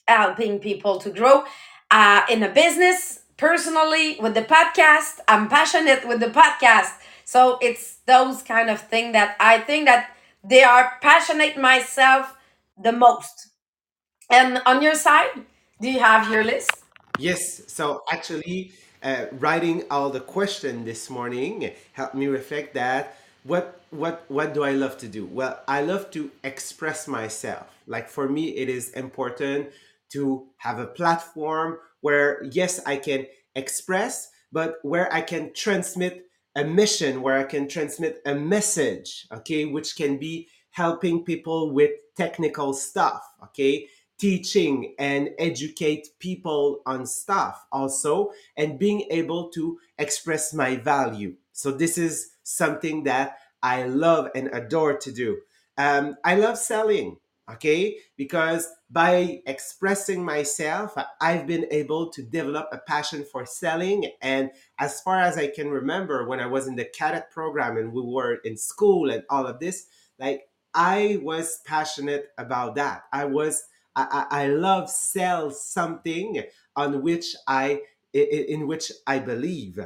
Helping 0.08 0.60
people 0.60 1.00
to 1.00 1.10
grow 1.10 1.44
uh, 1.92 2.22
in 2.30 2.44
a 2.44 2.50
business, 2.50 3.22
personally, 3.38 4.18
with 4.20 4.34
the 4.34 4.42
podcast. 4.42 5.20
I'm 5.28 5.50
passionate 5.50 6.08
with 6.08 6.20
the 6.20 6.30
podcast. 6.30 6.94
So 7.26 7.58
it's 7.62 7.98
those 8.06 8.42
kind 8.42 8.70
of 8.70 8.80
thing 8.80 9.12
that 9.12 9.36
I 9.40 9.60
think 9.60 9.86
that 9.86 10.12
they 10.44 10.64
are 10.64 10.94
passionate 11.02 11.58
myself 11.58 12.36
the 12.82 12.94
most. 12.94 13.50
And 14.30 14.62
on 14.66 14.82
your 14.82 14.96
side, 14.96 15.32
do 15.82 15.90
you 15.90 16.00
have 16.00 16.32
your 16.32 16.44
list? 16.44 16.72
Yes, 17.20 17.64
so 17.68 18.04
actually, 18.12 18.72
uh, 19.04 19.26
writing 19.34 19.84
all 19.92 20.10
the 20.10 20.20
question 20.20 20.86
this 20.86 21.10
morning 21.10 21.72
helped 21.94 22.16
me 22.16 22.28
reflect 22.28 22.74
that 22.74 23.18
what 23.48 23.82
what 23.92 24.26
what 24.28 24.54
do 24.54 24.64
I 24.64 24.72
love 24.72 24.98
to 25.00 25.08
do? 25.08 25.26
Well, 25.26 25.62
I 25.68 25.82
love 25.82 26.12
to 26.12 26.30
express 26.44 27.08
myself. 27.08 27.68
Like 27.88 28.10
for 28.10 28.28
me, 28.28 28.50
it 28.50 28.70
is 28.70 28.90
important 28.92 29.70
to 30.10 30.48
have 30.58 30.80
a 30.80 30.86
platform 30.86 31.80
where 32.02 32.44
yes, 32.52 32.82
I 32.86 32.98
can 32.98 33.26
express, 33.56 34.30
but 34.52 34.76
where 34.84 35.12
I 35.14 35.22
can 35.22 35.54
transmit 35.54 36.26
a 36.56 36.64
mission, 36.64 37.22
where 37.22 37.38
I 37.38 37.44
can 37.44 37.68
transmit 37.68 38.22
a 38.26 38.36
message, 38.36 39.28
okay, 39.32 39.66
which 39.66 39.96
can 39.96 40.18
be 40.18 40.48
helping 40.72 41.24
people 41.24 41.72
with 41.72 41.92
technical 42.16 42.74
stuff, 42.74 43.24
okay, 43.44 43.88
teaching 44.20 44.96
and 45.00 45.30
educate 45.38 46.10
people 46.20 46.82
on 46.86 47.06
stuff 47.06 47.66
also, 47.72 48.32
and 48.58 48.80
being 48.80 49.06
able 49.12 49.50
to 49.50 49.80
express 49.98 50.54
my 50.54 50.76
value. 50.76 51.36
So 51.54 51.72
this 51.72 51.98
is 51.98 52.32
something 52.48 53.04
that 53.04 53.38
I 53.62 53.84
love 53.84 54.30
and 54.34 54.50
adore 54.54 54.98
to 54.98 55.12
do. 55.12 55.42
Um, 55.78 56.16
I 56.24 56.36
love 56.36 56.58
selling, 56.58 57.18
okay, 57.52 57.98
because 58.16 58.68
by 58.90 59.42
expressing 59.46 60.24
myself, 60.24 60.96
I've 61.20 61.46
been 61.46 61.68
able 61.72 62.10
to 62.12 62.24
develop 62.24 62.70
a 62.72 62.78
passion 62.78 63.26
for 63.30 63.46
selling. 63.46 64.12
And 64.22 64.52
as 64.80 65.02
far 65.02 65.20
as 65.20 65.38
I 65.38 65.48
can 65.48 65.70
remember, 65.70 66.26
when 66.26 66.40
I 66.40 66.48
was 66.48 66.68
in 66.68 66.78
the 66.78 66.86
cadet 66.86 67.30
program 67.32 67.78
and 67.78 67.92
we 67.92 68.02
were 68.02 68.36
in 68.46 68.56
school 68.58 69.10
and 69.10 69.24
all 69.30 69.46
of 69.46 69.60
this, 69.60 69.88
like 70.18 70.44
I 70.74 71.20
was 71.22 71.60
passionate 71.66 72.28
about 72.38 72.76
that. 72.76 73.04
I 73.12 73.26
was 73.26 73.64
I, 73.96 74.26
I, 74.32 74.44
I 74.44 74.48
love 74.48 74.90
sell 74.90 75.52
something 75.52 76.44
on 76.76 77.02
which 77.02 77.36
I 77.48 77.82
in 78.14 78.68
which 78.68 78.92
I 79.06 79.20
believe. 79.20 79.80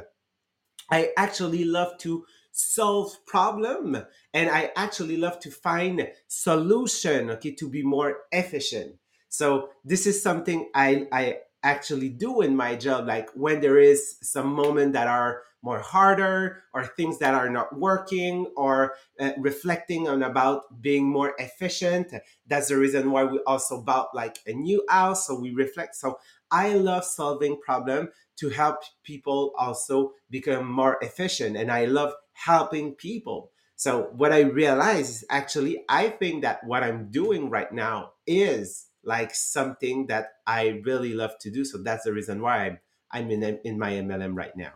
I 0.90 1.10
actually 1.16 1.64
love 1.64 1.98
to 1.98 2.24
solve 2.52 3.24
problem. 3.26 3.96
And 4.34 4.50
I 4.50 4.70
actually 4.76 5.16
love 5.16 5.40
to 5.40 5.50
find 5.50 6.08
solution 6.28 7.30
okay 7.30 7.52
to 7.54 7.68
be 7.68 7.82
more 7.82 8.18
efficient. 8.30 8.96
So 9.28 9.70
this 9.84 10.06
is 10.06 10.22
something 10.22 10.70
I 10.74 11.06
I 11.12 11.38
actually 11.64 12.08
do 12.08 12.40
in 12.42 12.56
my 12.56 12.74
job 12.74 13.06
like 13.06 13.30
when 13.34 13.60
there 13.60 13.78
is 13.78 14.18
some 14.20 14.48
moment 14.52 14.92
that 14.94 15.06
are 15.06 15.42
more 15.62 15.78
harder 15.78 16.64
or 16.74 16.84
things 16.84 17.18
that 17.20 17.34
are 17.34 17.48
not 17.48 17.78
working 17.78 18.46
or 18.56 18.94
uh, 19.20 19.30
reflecting 19.38 20.08
on 20.08 20.24
about 20.24 20.82
being 20.82 21.04
more 21.06 21.34
efficient. 21.38 22.12
That's 22.48 22.66
the 22.68 22.76
reason 22.76 23.12
why 23.12 23.22
we 23.24 23.38
also 23.46 23.80
bought 23.80 24.12
like 24.12 24.38
a 24.46 24.52
new 24.52 24.84
house 24.88 25.26
so 25.26 25.38
we 25.38 25.52
reflect. 25.52 25.94
So 25.96 26.18
i 26.50 26.74
love 26.74 27.04
solving 27.04 27.58
problem 27.60 28.10
to 28.36 28.50
help 28.50 28.80
people 29.04 29.52
also 29.56 30.12
become 30.30 30.66
more 30.70 30.98
efficient. 31.00 31.56
And 31.56 31.70
i 31.70 31.84
love 31.84 32.12
helping 32.44 32.92
people 32.94 33.50
so 33.76 34.08
what 34.12 34.32
i 34.32 34.40
realize 34.40 35.08
is 35.10 35.24
actually 35.30 35.84
i 35.88 36.08
think 36.08 36.42
that 36.42 36.62
what 36.64 36.82
i'm 36.82 37.10
doing 37.10 37.50
right 37.50 37.72
now 37.72 38.12
is 38.26 38.86
like 39.04 39.34
something 39.34 40.06
that 40.06 40.28
i 40.46 40.80
really 40.84 41.14
love 41.14 41.36
to 41.38 41.50
do 41.50 41.64
so 41.64 41.78
that's 41.78 42.04
the 42.04 42.12
reason 42.12 42.40
why 42.40 42.66
i'm, 42.66 42.78
I'm 43.10 43.30
in, 43.30 43.42
in 43.64 43.78
my 43.78 43.92
mlm 43.92 44.36
right 44.36 44.56
now 44.56 44.72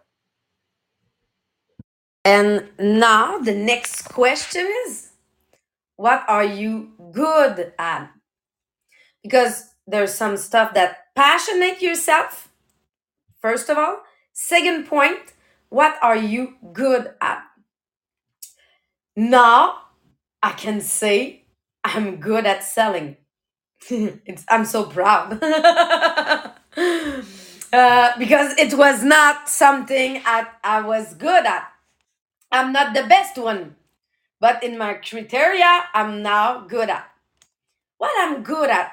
And 2.24 2.70
now 2.78 3.38
the 3.38 3.54
next 3.54 4.02
question 4.04 4.68
is 4.86 5.12
what 5.96 6.24
are 6.28 6.44
you 6.44 6.92
good 7.12 7.74
at? 7.78 8.12
Because 9.22 9.70
there's 9.86 10.14
some 10.14 10.36
stuff 10.36 10.74
that 10.74 11.14
passionate 11.14 11.82
yourself, 11.82 12.48
first 13.40 13.70
of 13.70 13.78
all. 13.78 14.02
Second 14.34 14.86
point, 14.88 15.34
what 15.70 15.98
are 16.02 16.16
you 16.16 16.56
good 16.74 17.14
at? 17.22 17.44
Now 19.16 19.78
I 20.42 20.52
can 20.52 20.80
say 20.82 21.46
I'm 21.82 22.16
good 22.16 22.46
at 22.46 22.62
selling. 22.62 23.16
it's, 23.90 24.44
I'm 24.48 24.64
so 24.66 24.84
proud. 24.84 25.42
uh, 25.42 26.52
because 28.18 28.58
it 28.58 28.74
was 28.74 29.02
not 29.02 29.48
something 29.48 30.20
I, 30.24 30.46
I 30.62 30.82
was 30.82 31.14
good 31.14 31.46
at. 31.46 31.68
I'm 32.52 32.72
not 32.72 32.94
the 32.94 33.04
best 33.04 33.38
one, 33.38 33.76
but 34.40 34.62
in 34.62 34.78
my 34.78 34.94
criteria, 34.94 35.84
I'm 35.94 36.22
now 36.22 36.60
good 36.66 36.90
at. 36.90 37.08
What 37.98 38.12
I'm 38.18 38.42
good 38.42 38.70
at, 38.70 38.92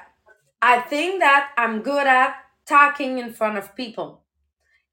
I 0.62 0.80
think 0.80 1.20
that 1.20 1.50
I'm 1.58 1.82
good 1.82 2.06
at 2.06 2.36
talking 2.66 3.18
in 3.18 3.32
front 3.32 3.58
of 3.58 3.76
people, 3.76 4.22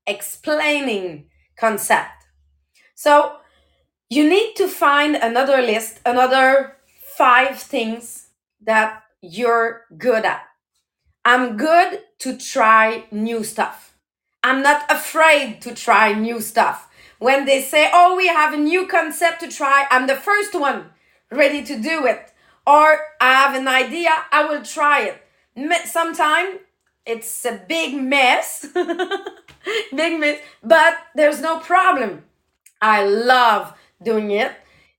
explaining 0.06 1.30
concept. 1.58 2.26
So 2.96 3.38
you 4.12 4.28
need 4.28 4.56
to 4.58 4.68
find 4.68 5.16
another 5.16 5.62
list, 5.62 6.02
another 6.06 6.76
five 7.18 7.58
things 7.58 8.28
that 8.60 9.04
you're 9.22 9.86
good 9.98 10.26
at. 10.26 10.44
I'm 11.24 11.56
good 11.56 12.02
to 12.20 12.38
try 12.38 13.06
new 13.10 13.46
stuff. 13.46 13.96
I'm 14.44 14.62
not 14.62 14.84
afraid 14.92 15.62
to 15.62 15.74
try 15.74 16.12
new 16.12 16.42
stuff. 16.42 16.90
When 17.20 17.46
they 17.46 17.62
say, 17.62 17.90
oh, 17.94 18.18
we 18.18 18.28
have 18.28 18.54
a 18.54 18.58
new 18.58 18.86
concept 18.86 19.40
to 19.42 19.48
try, 19.48 19.86
I'm 19.90 20.08
the 20.08 20.18
first 20.18 20.54
one 20.60 20.90
ready 21.32 21.64
to 21.64 21.80
do 21.82 22.06
it. 22.06 22.34
Or 22.68 23.00
I 23.22 23.34
have 23.34 23.56
an 23.56 23.70
idea, 23.70 24.10
I 24.30 24.44
will 24.44 24.64
try 24.64 25.04
it. 25.04 25.88
Sometimes 25.88 26.60
it's 27.06 27.46
a 27.46 27.64
big 27.66 27.96
mess, 27.96 28.66
big 29.96 30.20
mess, 30.20 30.42
but 30.62 30.98
there's 31.16 31.40
no 31.40 31.60
problem. 31.60 32.24
I 32.82 33.06
love 33.06 33.74
doing 34.04 34.32
it 34.32 34.52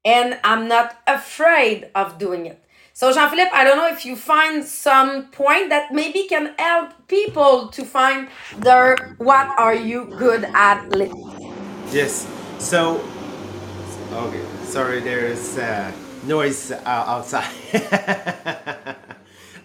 and 0.05 0.39
I'm 0.43 0.69
not 0.69 0.99
afraid 1.07 1.91
of 1.95 2.19
doing 2.19 2.47
it. 2.47 2.59
So 2.95 3.13
Jean 3.13 3.31
Philippe, 3.31 3.51
I 3.55 3.65
don't 3.65 3.79
know 3.79 3.89
if 3.89 4.05
you 4.05 4.17
find 4.17 4.65
some 4.65 5.31
point 5.31 5.71
that 5.71 5.93
maybe 5.93 6.27
can 6.29 6.55
help 6.59 6.93
people 7.09 7.69
to 7.69 7.85
find 7.85 8.29
their 8.59 9.17
what 9.19 9.49
are 9.59 9.75
you 9.75 10.05
good 10.05 10.45
at. 10.55 10.87
Yes. 11.91 12.29
So, 12.59 13.03
okay. 14.13 14.45
Sorry, 14.65 15.01
there's 15.01 15.57
uh, 15.57 15.91
noise 16.25 16.71
uh, 16.71 16.83
outside. 16.85 17.51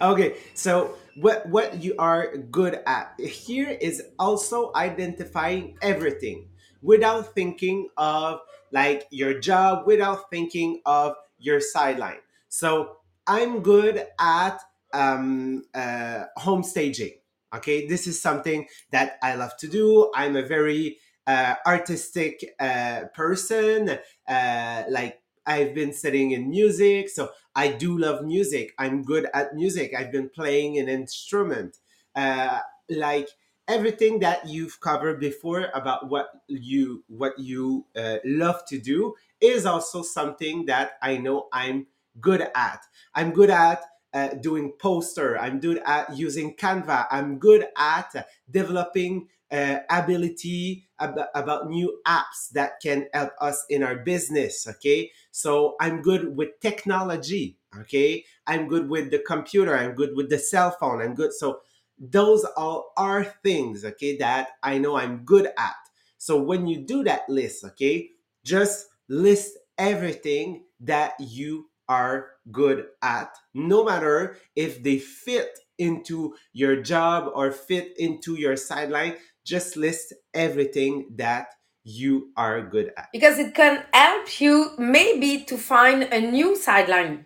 okay. 0.02 0.36
So, 0.54 0.96
what 1.16 1.48
what 1.50 1.84
you 1.84 1.96
are 2.00 2.38
good 2.38 2.80
at 2.88 3.14
here 3.20 3.70
is 3.70 4.04
also 4.18 4.72
identifying 4.74 5.78
everything 5.82 6.48
without 6.82 7.34
thinking 7.36 7.90
of 7.98 8.40
like 8.72 9.08
your 9.12 9.40
job, 9.40 9.86
without 9.86 10.30
thinking 10.30 10.82
of 10.86 11.16
your 11.40 11.60
sideline. 11.60 12.20
So, 12.50 12.98
I'm 13.28 13.62
good 13.62 14.06
at 14.20 14.60
um, 14.94 15.64
uh, 15.74 16.26
home 16.38 16.64
staging. 16.64 17.14
Okay, 17.56 17.88
this 17.88 18.08
is 18.08 18.22
something 18.22 18.68
that 18.92 19.18
I 19.22 19.36
love 19.36 19.56
to 19.58 19.68
do. 19.68 20.12
I'm 20.16 20.36
a 20.36 20.44
very 20.44 20.98
uh, 21.26 21.56
artistic 21.66 22.44
uh, 22.60 23.04
person. 23.14 23.98
Uh, 24.28 24.84
like 24.90 25.22
I've 25.46 25.74
been 25.74 25.94
studying 25.94 26.32
in 26.32 26.50
music, 26.50 27.10
so 27.10 27.30
I 27.56 27.70
do 27.70 27.98
love 27.98 28.24
music. 28.24 28.74
I'm 28.78 29.04
good 29.04 29.28
at 29.34 29.56
music. 29.56 29.94
I've 29.98 30.12
been 30.12 30.30
playing 30.30 30.78
an 30.78 30.90
instrument. 30.90 31.78
Uh, 32.16 32.60
like 32.90 33.30
everything 33.68 34.20
that 34.20 34.48
you've 34.48 34.80
covered 34.80 35.20
before 35.20 35.68
about 35.74 36.10
what 36.10 36.30
you 36.48 37.04
what 37.08 37.38
you 37.38 37.86
uh, 37.96 38.18
love 38.26 38.66
to 38.68 38.80
do 38.80 39.14
is 39.42 39.66
also 39.66 40.02
something 40.02 40.66
that 40.66 40.92
I 41.02 41.18
know 41.18 41.48
I'm 41.52 41.88
good 42.20 42.42
at. 42.56 42.82
I'm 43.14 43.32
good 43.32 43.50
at 43.50 43.82
uh, 44.14 44.30
doing 44.36 44.74
poster. 44.80 45.38
I'm 45.38 45.60
good 45.60 45.82
at 45.86 46.16
using 46.18 46.56
Canva. 46.56 47.08
I'm 47.12 47.38
good 47.38 47.68
at 47.78 48.28
developing 48.50 49.28
uh, 49.52 49.78
ability 49.90 50.86
ab- 51.00 51.28
about 51.36 51.70
new 51.70 52.00
apps 52.08 52.50
that 52.54 52.80
can 52.82 53.08
help 53.14 53.32
us 53.40 53.66
in 53.70 53.84
our 53.84 53.96
business. 53.96 54.68
Okay, 54.68 55.12
so 55.32 55.76
I'm 55.80 56.02
good 56.02 56.36
with 56.36 56.60
technology. 56.62 57.58
Okay, 57.82 58.26
I'm 58.48 58.68
good 58.68 58.90
with 58.90 59.12
the 59.12 59.20
computer. 59.20 59.78
I'm 59.78 59.94
good 59.94 60.16
with 60.16 60.30
the 60.30 60.40
cell 60.40 60.72
phone. 60.72 61.02
I'm 61.02 61.14
good. 61.16 61.34
So 61.34 61.60
those 62.00 62.46
all 62.56 62.94
are 62.98 63.24
things. 63.44 63.84
Okay, 63.86 64.18
that 64.18 64.50
I 64.64 64.78
know 64.78 64.96
I'm 64.98 65.24
good 65.26 65.48
at. 65.58 65.76
So 66.18 66.42
when 66.42 66.68
you 66.68 66.78
do 66.86 67.04
that 67.04 67.30
list, 67.30 67.64
okay, 67.64 68.10
just 68.44 68.88
list 69.08 69.58
everything 69.78 70.64
that 70.82 71.14
you 71.20 71.70
are 71.88 72.32
good 72.52 72.88
at, 73.02 73.36
no 73.54 73.84
matter 73.84 74.38
if 74.56 74.84
they 74.84 74.98
fit 75.00 75.58
into 75.78 76.36
your 76.54 76.82
job 76.82 77.32
or 77.34 77.52
fit 77.52 77.98
into 77.98 78.36
your 78.36 78.56
sideline. 78.58 79.16
Just 79.46 79.78
list 79.78 80.14
everything 80.34 81.08
that 81.16 81.48
you 81.84 82.32
are 82.36 82.62
good 82.62 82.92
at. 82.98 83.08
because 83.14 83.40
it 83.40 83.56
can 83.56 83.86
help 83.94 84.42
you 84.42 84.72
maybe 84.78 85.46
to 85.46 85.58
find 85.58 86.04
a 86.04 86.20
new 86.20 86.54
sideline 86.56 87.24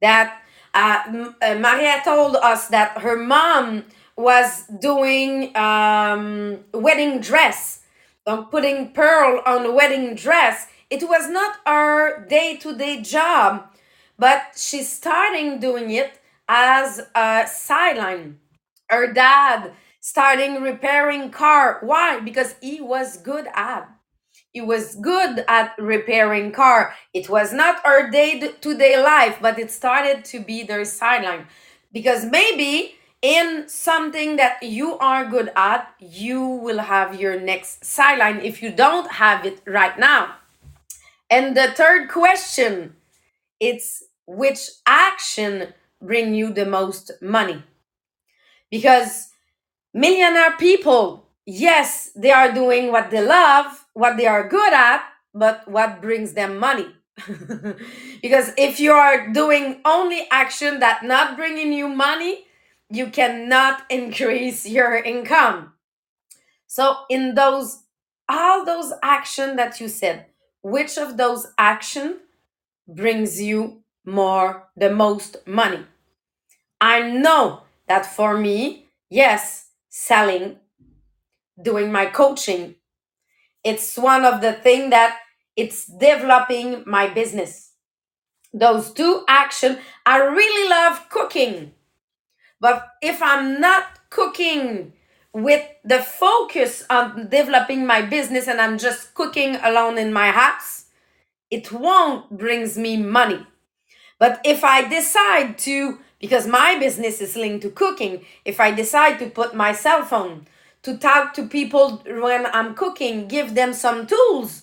that 0.00 0.41
uh, 0.74 1.32
uh, 1.42 1.54
maria 1.54 2.00
told 2.04 2.36
us 2.36 2.68
that 2.68 2.98
her 2.98 3.16
mom 3.16 3.84
was 4.16 4.64
doing 4.80 5.56
um, 5.56 6.60
wedding 6.72 7.20
dress. 7.20 7.80
Um, 8.24 8.46
putting 8.46 8.92
pearl 8.92 9.42
on 9.44 9.74
wedding 9.74 10.14
dress. 10.14 10.68
It 10.90 11.02
was 11.08 11.28
not 11.28 11.56
her 11.66 12.24
day-to-day 12.26 13.02
job 13.02 13.72
but 14.22 14.52
she's 14.56 14.88
starting 14.88 15.58
doing 15.58 15.90
it 15.90 16.20
as 16.48 17.00
a 17.12 17.44
sideline. 17.50 18.38
Her 18.88 19.12
dad 19.12 19.72
starting 20.00 20.62
repairing 20.62 21.30
car. 21.30 21.78
Why? 21.80 22.20
Because 22.20 22.54
he 22.60 22.80
was 22.80 23.16
good 23.16 23.48
at 23.52 23.90
he 24.52 24.60
was 24.60 24.94
good 24.96 25.44
at 25.48 25.74
repairing 25.78 26.52
car. 26.52 26.94
It 27.14 27.28
was 27.28 27.52
not 27.52 27.84
our 27.84 28.10
day-to-day 28.10 29.02
life 29.02 29.38
but 29.40 29.58
it 29.58 29.70
started 29.70 30.24
to 30.26 30.40
be 30.40 30.62
their 30.62 30.84
sideline. 30.84 31.46
Because 31.92 32.24
maybe 32.24 32.94
in 33.22 33.68
something 33.68 34.36
that 34.36 34.62
you 34.62 34.98
are 34.98 35.24
good 35.24 35.50
at 35.56 35.94
you 35.98 36.40
will 36.46 36.78
have 36.78 37.20
your 37.20 37.40
next 37.40 37.84
sideline 37.84 38.40
if 38.40 38.62
you 38.62 38.70
don't 38.70 39.12
have 39.12 39.46
it 39.46 39.60
right 39.66 39.98
now. 39.98 40.36
And 41.30 41.56
the 41.56 41.68
third 41.68 42.10
question 42.10 42.96
it's 43.58 44.02
which 44.26 44.68
action 44.86 45.72
bring 46.00 46.34
you 46.34 46.52
the 46.52 46.66
most 46.66 47.12
money? 47.20 47.62
Because 48.70 49.28
millionaire 49.94 50.56
people 50.56 51.28
yes 51.46 52.10
they 52.14 52.30
are 52.30 52.52
doing 52.52 52.92
what 52.92 53.10
they 53.10 53.24
love 53.24 53.86
what 53.94 54.16
they 54.16 54.26
are 54.26 54.48
good 54.48 54.72
at 54.72 55.04
but 55.34 55.66
what 55.66 56.02
brings 56.02 56.34
them 56.34 56.58
money. 56.58 56.86
Because 58.22 58.52
if 58.58 58.78
you 58.80 58.92
are 58.92 59.28
doing 59.32 59.80
only 59.84 60.26
action 60.30 60.80
that 60.80 61.02
not 61.04 61.36
bringing 61.36 61.72
you 61.72 61.88
money 61.88 62.44
you 62.90 63.08
cannot 63.08 63.82
increase 63.90 64.66
your 64.66 64.94
income. 64.96 65.72
So 66.66 66.98
in 67.08 67.34
those 67.34 67.84
all 68.28 68.64
those 68.64 68.92
action 69.02 69.56
that 69.56 69.80
you 69.80 69.88
said 69.88 70.26
which 70.62 70.96
of 70.98 71.16
those 71.16 71.48
action 71.58 72.20
brings 72.88 73.40
you 73.42 73.82
more 74.06 74.68
the 74.76 74.90
most 74.90 75.38
money? 75.46 75.84
I 76.80 77.02
know 77.10 77.62
that 77.88 78.06
for 78.06 78.36
me 78.38 78.88
yes 79.10 79.68
selling 79.90 80.58
doing 81.60 81.92
my 81.92 82.06
coaching. 82.06 82.76
It's 83.64 83.96
one 83.96 84.24
of 84.24 84.40
the 84.40 84.52
thing 84.52 84.90
that 84.90 85.18
it's 85.56 85.86
developing 85.86 86.84
my 86.86 87.08
business. 87.08 87.72
Those 88.54 88.92
two 88.92 89.24
action 89.28 89.78
i 90.04 90.18
really 90.18 90.68
love 90.68 91.08
cooking. 91.08 91.72
But 92.60 92.86
if 93.02 93.22
i'm 93.22 93.60
not 93.60 93.84
cooking 94.10 94.92
with 95.32 95.66
the 95.84 96.00
focus 96.00 96.84
on 96.90 97.28
developing 97.30 97.86
my 97.86 98.02
business 98.02 98.46
and 98.48 98.60
i'm 98.60 98.76
just 98.78 99.14
cooking 99.14 99.56
alone 99.56 99.96
in 99.98 100.12
my 100.12 100.30
house 100.30 100.82
it 101.50 101.70
won't 101.70 102.30
brings 102.36 102.78
me 102.78 102.96
money. 102.96 103.46
But 104.18 104.40
if 104.44 104.64
I 104.64 104.88
decide 104.88 105.58
to, 105.58 105.98
because 106.18 106.46
my 106.46 106.78
business 106.78 107.20
is 107.20 107.36
linked 107.36 107.62
to 107.62 107.70
cooking, 107.70 108.24
if 108.46 108.58
I 108.58 108.70
decide 108.70 109.18
to 109.18 109.28
put 109.28 109.54
my 109.54 109.72
cell 109.72 110.02
phone 110.02 110.46
to 110.82 110.96
talk 110.96 111.34
to 111.34 111.46
people 111.46 112.02
when 112.06 112.46
I'm 112.46 112.74
cooking, 112.74 113.28
give 113.28 113.54
them 113.54 113.72
some 113.72 114.06
tools, 114.06 114.62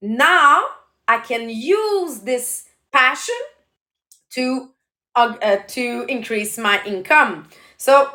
now 0.00 0.64
I 1.08 1.18
can 1.18 1.50
use 1.50 2.20
this 2.20 2.64
passion 2.92 3.34
to 4.30 4.70
uh, 5.16 5.34
uh, 5.42 5.56
to 5.68 6.04
increase 6.08 6.56
my 6.56 6.80
income. 6.84 7.48
So 7.76 8.10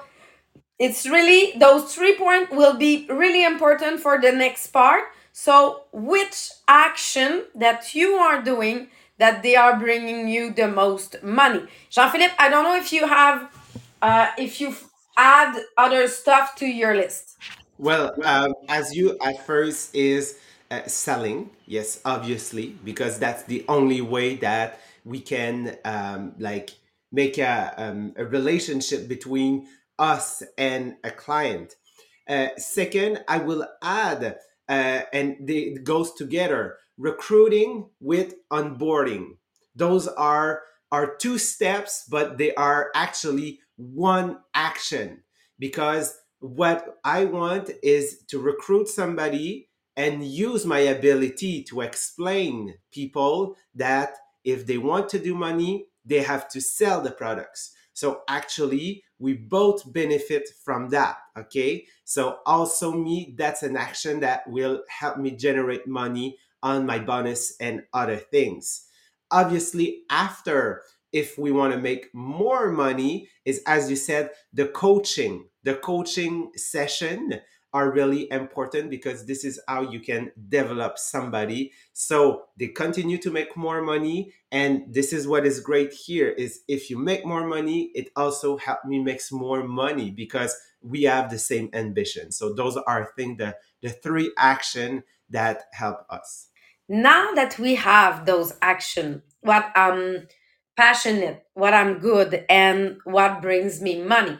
it's 0.80 1.06
really 1.06 1.58
those 1.60 1.94
three 1.94 2.16
points 2.16 2.52
will 2.52 2.78
be 2.78 3.06
really 3.10 3.44
important 3.44 4.00
for 4.00 4.20
the 4.20 4.32
next 4.32 4.68
part. 4.68 5.04
So 5.34 5.84
which 5.92 6.52
action 6.68 7.44
that 7.56 7.94
you 7.94 8.14
are 8.14 8.42
doing 8.42 8.88
that 9.18 9.44
they 9.44 9.56
are 9.58 9.78
bringing 9.78 10.30
you 10.30 10.54
the 10.54 10.68
most 10.68 11.22
money? 11.22 11.64
Jean-Philippe, 11.90 12.36
I 12.40 12.50
don't 12.50 12.64
know 12.64 12.78
if 12.78 12.94
you 12.94 13.08
have 13.08 13.52
uh, 14.02 14.32
if 14.38 14.62
you 14.62 14.74
add 15.18 15.58
other 15.78 16.08
stuff 16.08 16.56
to 16.56 16.66
your 16.66 16.96
list. 16.96 17.38
Well, 17.78 18.16
um, 18.24 18.54
as 18.70 18.96
you 18.96 19.18
at 19.24 19.46
first 19.46 19.94
is 19.96 20.40
uh, 20.72 20.84
selling, 20.88 21.50
yes, 21.66 22.02
obviously, 22.06 22.76
because 22.84 23.20
that's 23.20 23.44
the 23.44 23.66
only 23.68 24.02
way 24.02 24.36
that 24.38 24.80
we 25.04 25.20
can 25.20 25.78
um, 25.86 26.34
like 26.40 26.72
make 27.12 27.38
a, 27.38 27.74
um, 27.78 28.14
a 28.18 28.26
relationship 28.26 29.08
between 29.08 29.68
us 30.00 30.44
and 30.58 30.96
a 31.04 31.12
client. 31.12 31.76
Uh, 32.28 32.48
second, 32.58 33.24
I 33.28 33.38
will 33.38 33.68
add, 33.82 34.38
uh, 34.68 35.02
and 35.14 35.38
they, 35.40 35.60
it 35.60 35.84
goes 35.84 36.14
together, 36.14 36.78
recruiting 36.98 37.90
with 38.00 38.36
onboarding. 38.52 39.38
Those 39.76 40.08
are 40.08 40.64
are 40.92 41.16
two 41.16 41.38
steps, 41.38 42.06
but 42.10 42.38
they 42.38 42.54
are 42.56 42.90
actually 42.96 43.60
one 43.78 44.40
action 44.54 45.24
because 45.60 46.18
what 46.40 46.98
I 47.04 47.26
want 47.26 47.72
is 47.82 48.24
to 48.28 48.40
recruit 48.40 48.88
somebody 48.88 49.70
and 49.98 50.24
use 50.24 50.66
my 50.66 50.80
ability 50.80 51.64
to 51.64 51.82
explain 51.82 52.76
people 52.92 53.56
that 53.76 54.16
if 54.44 54.66
they 54.68 54.78
want 54.78 55.10
to 55.10 55.20
do 55.20 55.34
money, 55.34 55.88
they 56.04 56.22
have 56.22 56.48
to 56.50 56.62
sell 56.62 57.02
the 57.02 57.12
products. 57.12 57.72
So 57.94 58.22
actually, 58.28 59.04
we 59.20 59.34
both 59.34 59.92
benefit 59.92 60.50
from 60.64 60.90
that. 60.90 61.18
Okay. 61.38 61.86
So 62.04 62.40
also 62.46 62.92
me, 62.92 63.34
that's 63.38 63.64
an 63.64 63.78
action 63.78 64.20
that 64.20 64.48
will 64.48 64.82
help 64.90 65.18
me 65.18 65.32
generate 65.32 65.88
money 65.88 66.38
on 66.62 66.86
my 66.86 67.00
bonus 67.00 67.56
and 67.60 67.84
other 67.94 68.18
things. 68.18 68.86
Obviously, 69.32 70.02
after 70.10 70.84
if 71.16 71.38
we 71.38 71.50
want 71.50 71.74
to 71.74 71.80
make 71.80 72.14
more 72.14 72.70
money 72.70 73.30
is 73.46 73.64
as 73.66 73.90
you 73.90 73.96
said 73.96 74.32
the 74.52 74.68
coaching. 74.68 75.46
The 75.64 75.76
coaching 75.76 76.52
session 76.58 77.40
are 77.74 77.90
really 77.90 78.30
important 78.32 78.90
because 78.90 79.26
this 79.26 79.46
is 79.46 79.60
how 79.66 79.82
you 79.82 80.02
can 80.02 80.32
develop 80.50 80.98
somebody. 80.98 81.72
So 81.94 82.44
they 82.60 82.68
continue 82.68 83.18
to 83.20 83.32
make 83.32 83.56
more 83.56 83.82
money 83.82 84.34
and 84.52 84.94
this 84.94 85.14
is 85.14 85.26
what 85.26 85.46
is 85.46 85.62
great 85.62 85.94
here 85.94 86.28
is 86.28 86.62
if 86.68 86.90
you 86.90 86.98
make 86.98 87.26
more 87.26 87.48
money 87.48 87.92
it 87.96 88.10
also 88.18 88.58
help 88.58 88.84
me 88.84 89.00
makes 89.00 89.32
more 89.32 89.64
money 89.64 90.12
because 90.12 90.54
we 90.82 91.04
have 91.04 91.30
the 91.30 91.40
same 91.40 91.70
ambition. 91.72 92.34
So 92.34 92.54
those 92.54 92.76
are 92.76 93.04
I 93.04 93.08
think 93.16 93.38
the 93.38 93.56
the 93.82 93.90
three 93.90 94.32
action 94.38 95.04
that 95.30 95.64
help 95.72 96.06
us. 96.10 96.50
Now 96.90 97.32
that 97.36 97.58
we 97.58 97.76
have 97.76 98.26
those 98.26 98.54
action, 98.62 99.24
what 99.42 99.72
I'm 99.76 100.28
passionate, 100.78 101.46
what 101.54 101.74
I'm 101.74 102.00
good, 102.00 102.46
and 102.50 102.98
what 103.06 103.42
brings 103.42 103.82
me 103.82 104.02
money. 104.02 104.40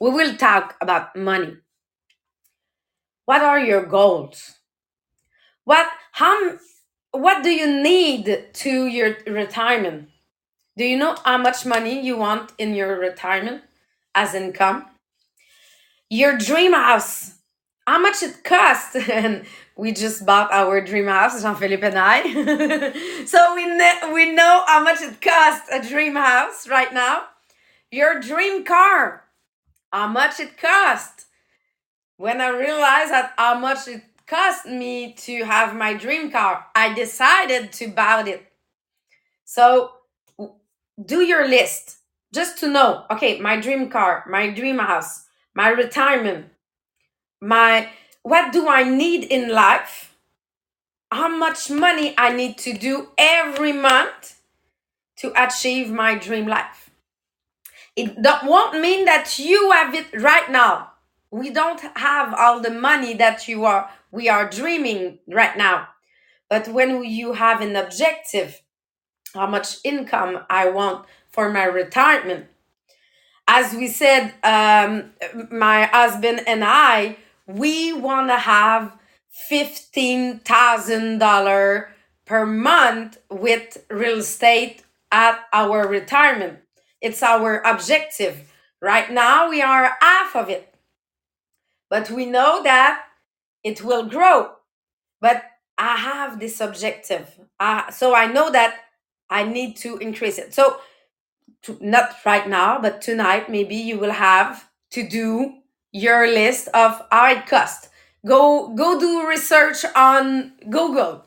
we 0.00 0.10
will 0.10 0.36
talk 0.36 0.76
about 0.80 1.16
money. 1.16 1.56
What 3.26 3.42
are 3.42 3.60
your 3.60 3.84
goals? 3.86 4.58
What 5.64 5.88
how 6.12 6.58
what 7.12 7.42
do 7.42 7.50
you 7.50 7.82
need 7.82 8.48
to 8.54 8.86
your 8.86 9.16
retirement? 9.26 10.08
Do 10.76 10.84
you 10.84 10.96
know 10.98 11.16
how 11.24 11.38
much 11.38 11.66
money 11.66 12.00
you 12.00 12.16
want 12.16 12.52
in 12.58 12.74
your 12.74 12.98
retirement 12.98 13.62
as 14.14 14.34
income? 14.34 14.86
Your 16.10 16.36
dream 16.38 16.72
house, 16.72 17.39
how 17.90 17.98
much 17.98 18.22
it 18.22 18.44
cost 18.44 18.94
And 19.20 19.44
we 19.76 19.92
just 19.92 20.24
bought 20.24 20.52
our 20.52 20.80
dream 20.80 21.06
house, 21.06 21.42
Jean-Philippe 21.42 21.86
and 21.86 21.98
I. 21.98 22.22
so 23.26 23.54
we, 23.56 23.64
ne- 23.66 24.12
we 24.12 24.32
know 24.32 24.62
how 24.66 24.84
much 24.84 25.00
it 25.00 25.20
costs 25.20 25.68
a 25.72 25.80
dream 25.92 26.14
house 26.14 26.68
right 26.68 26.92
now. 26.92 27.22
Your 27.90 28.20
dream 28.20 28.64
car, 28.64 29.24
how 29.92 30.06
much 30.06 30.38
it 30.38 30.56
cost 30.58 31.26
When 32.16 32.40
I 32.40 32.50
realized 32.50 33.10
that 33.12 33.32
how 33.36 33.58
much 33.58 33.88
it 33.88 34.02
cost 34.26 34.66
me 34.66 35.14
to 35.26 35.44
have 35.44 35.74
my 35.74 35.94
dream 35.94 36.30
car, 36.30 36.66
I 36.74 36.94
decided 36.94 37.72
to 37.72 37.88
buy 37.88 38.22
it. 38.28 38.42
So 39.44 39.92
do 41.12 41.22
your 41.22 41.48
list 41.48 41.98
just 42.32 42.58
to 42.60 42.68
know, 42.68 43.04
okay, 43.10 43.40
my 43.40 43.60
dream 43.60 43.90
car, 43.90 44.24
my 44.28 44.50
dream 44.50 44.78
house, 44.78 45.26
my 45.54 45.70
retirement, 45.70 46.46
my 47.40 47.90
what 48.22 48.52
do 48.52 48.68
I 48.68 48.84
need 48.84 49.24
in 49.24 49.48
life? 49.48 50.14
How 51.10 51.28
much 51.28 51.70
money 51.70 52.14
I 52.16 52.32
need 52.32 52.58
to 52.58 52.72
do 52.72 53.08
every 53.18 53.72
month 53.72 54.40
to 55.20 55.32
achieve 55.36 55.90
my 55.90 56.14
dream 56.14 56.46
life. 56.46 56.90
It 57.94 58.22
don't, 58.22 58.46
won't 58.46 58.80
mean 58.80 59.04
that 59.04 59.38
you 59.38 59.70
have 59.70 59.94
it 59.94 60.06
right 60.18 60.50
now. 60.50 60.92
We 61.30 61.50
don't 61.50 61.80
have 61.96 62.32
all 62.34 62.60
the 62.60 62.70
money 62.70 63.14
that 63.14 63.46
you 63.46 63.64
are 63.64 63.90
we 64.10 64.28
are 64.28 64.48
dreaming 64.48 65.18
right 65.28 65.56
now. 65.56 65.88
But 66.48 66.68
when 66.68 67.04
you 67.04 67.34
have 67.34 67.60
an 67.60 67.76
objective, 67.76 68.62
how 69.34 69.46
much 69.46 69.76
income 69.84 70.40
I 70.48 70.70
want 70.70 71.04
for 71.30 71.50
my 71.50 71.64
retirement, 71.64 72.46
as 73.46 73.74
we 73.74 73.88
said, 73.88 74.32
um, 74.42 75.12
my 75.50 75.84
husband 75.84 76.42
and 76.46 76.64
I, 76.64 77.18
we 77.58 77.92
want 77.92 78.28
to 78.28 78.38
have 78.38 78.96
fifteen 79.48 80.38
thousand 80.38 81.18
dollar 81.18 81.90
per 82.26 82.46
month 82.46 83.18
with 83.30 83.84
real 83.90 84.18
estate 84.18 84.84
at 85.10 85.40
our 85.52 85.88
retirement. 85.88 86.58
It's 87.00 87.22
our 87.22 87.60
objective. 87.62 88.52
Right 88.82 89.10
now, 89.10 89.50
we 89.50 89.60
are 89.62 89.96
half 90.00 90.34
of 90.36 90.48
it, 90.48 90.74
but 91.88 92.10
we 92.10 92.26
know 92.26 92.62
that 92.62 93.04
it 93.62 93.82
will 93.82 94.06
grow. 94.06 94.52
But 95.20 95.44
I 95.76 95.96
have 95.96 96.40
this 96.40 96.60
objective, 96.60 97.38
uh, 97.58 97.90
so 97.90 98.14
I 98.14 98.26
know 98.26 98.50
that 98.50 98.76
I 99.28 99.44
need 99.44 99.76
to 99.78 99.98
increase 99.98 100.38
it. 100.38 100.54
So 100.54 100.80
to, 101.62 101.78
not 101.80 102.16
right 102.24 102.48
now, 102.48 102.80
but 102.80 103.02
tonight, 103.02 103.48
maybe 103.50 103.76
you 103.76 103.98
will 103.98 104.12
have 104.12 104.68
to 104.92 105.06
do 105.06 105.59
your 105.92 106.26
list 106.28 106.68
of 106.68 107.02
how 107.10 107.32
it 107.32 107.46
costs. 107.46 107.88
Go 108.26 108.74
go 108.74 109.00
do 109.00 109.26
research 109.26 109.84
on 109.96 110.52
Google 110.68 111.24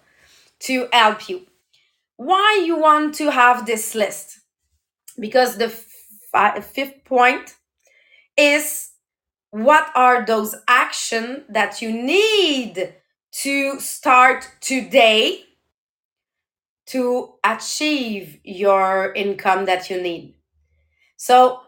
to 0.62 0.88
help 0.94 1.28
you. 1.28 1.48
Why 2.18 2.64
you 2.66 2.78
want 2.78 3.16
to 3.16 3.32
have 3.32 3.66
this 3.66 3.96
list? 3.96 4.40
Because 5.20 5.58
the 5.58 5.70
fi- 5.70 6.62
fifth 6.62 7.04
point 7.04 7.56
is 8.38 8.92
what 9.52 9.92
are 9.96 10.26
those 10.26 10.56
actions 10.68 11.44
that 11.50 11.82
you 11.82 11.92
need 11.92 12.96
to 13.32 13.80
start 13.80 14.48
today 14.62 15.44
to 16.88 17.34
achieve 17.44 18.40
your 18.44 19.14
income 19.14 19.66
that 19.66 19.90
you 19.90 20.02
need. 20.02 20.36
So 21.18 21.62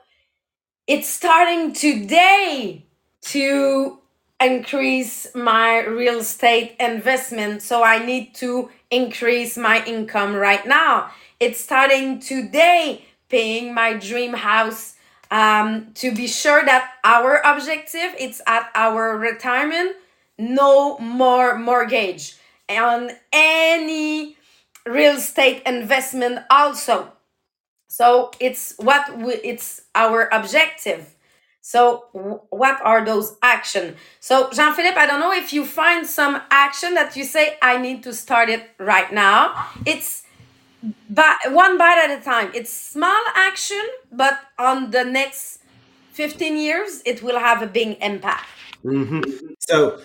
it's 0.87 1.07
starting 1.07 1.73
today 1.73 2.84
to 3.25 3.99
increase 4.41 5.27
my 5.33 5.79
real 5.85 6.19
estate 6.19 6.75
investment. 6.79 7.61
So 7.61 7.83
I 7.83 8.05
need 8.05 8.35
to 8.35 8.69
increase 8.91 9.57
my 9.57 9.83
income 9.85 10.35
right 10.35 10.65
now. 10.65 11.11
It's 11.39 11.59
starting 11.59 12.19
today 12.19 13.05
paying 13.29 13.73
my 13.73 13.93
dream 13.93 14.33
house 14.33 14.95
um, 15.31 15.91
to 15.95 16.13
be 16.13 16.27
sure 16.27 16.63
that 16.65 16.93
our 17.03 17.41
objective 17.43 18.13
it's 18.19 18.41
at 18.45 18.69
our 18.75 19.17
retirement 19.17 19.95
no 20.37 20.97
more 20.99 21.57
mortgage 21.57 22.37
on 22.69 23.09
any 23.33 24.37
real 24.85 25.15
estate 25.17 25.63
investment 25.65 26.39
also 26.49 27.11
so 27.87 28.31
it's 28.39 28.75
what 28.77 29.17
we, 29.17 29.33
it's 29.35 29.81
our 29.95 30.29
objective 30.31 31.14
so 31.65 32.05
what 32.51 32.79
are 32.83 33.03
those 33.03 33.37
action 33.41 33.95
so 34.19 34.49
jean-philippe 34.51 34.97
i 34.97 35.07
don't 35.07 35.19
know 35.19 35.33
if 35.33 35.51
you 35.51 35.65
find 35.65 36.05
some 36.05 36.39
action 36.51 36.93
that 36.93 37.15
you 37.15 37.23
say 37.23 37.57
i 37.63 37.75
need 37.75 38.03
to 38.03 38.13
start 38.13 38.49
it 38.49 38.69
right 38.77 39.11
now 39.11 39.65
it's 39.83 40.21
but 41.09 41.37
one 41.49 41.77
bite 41.77 41.97
at 41.97 42.19
a 42.19 42.21
time 42.21 42.51
it's 42.53 42.71
small 42.71 43.23
action 43.33 43.81
but 44.11 44.39
on 44.59 44.91
the 44.91 45.03
next 45.03 45.59
15 46.11 46.55
years 46.55 47.01
it 47.03 47.23
will 47.23 47.39
have 47.39 47.63
a 47.63 47.67
big 47.67 47.97
impact 47.99 48.45
hmm 48.83 49.21
So 49.59 49.99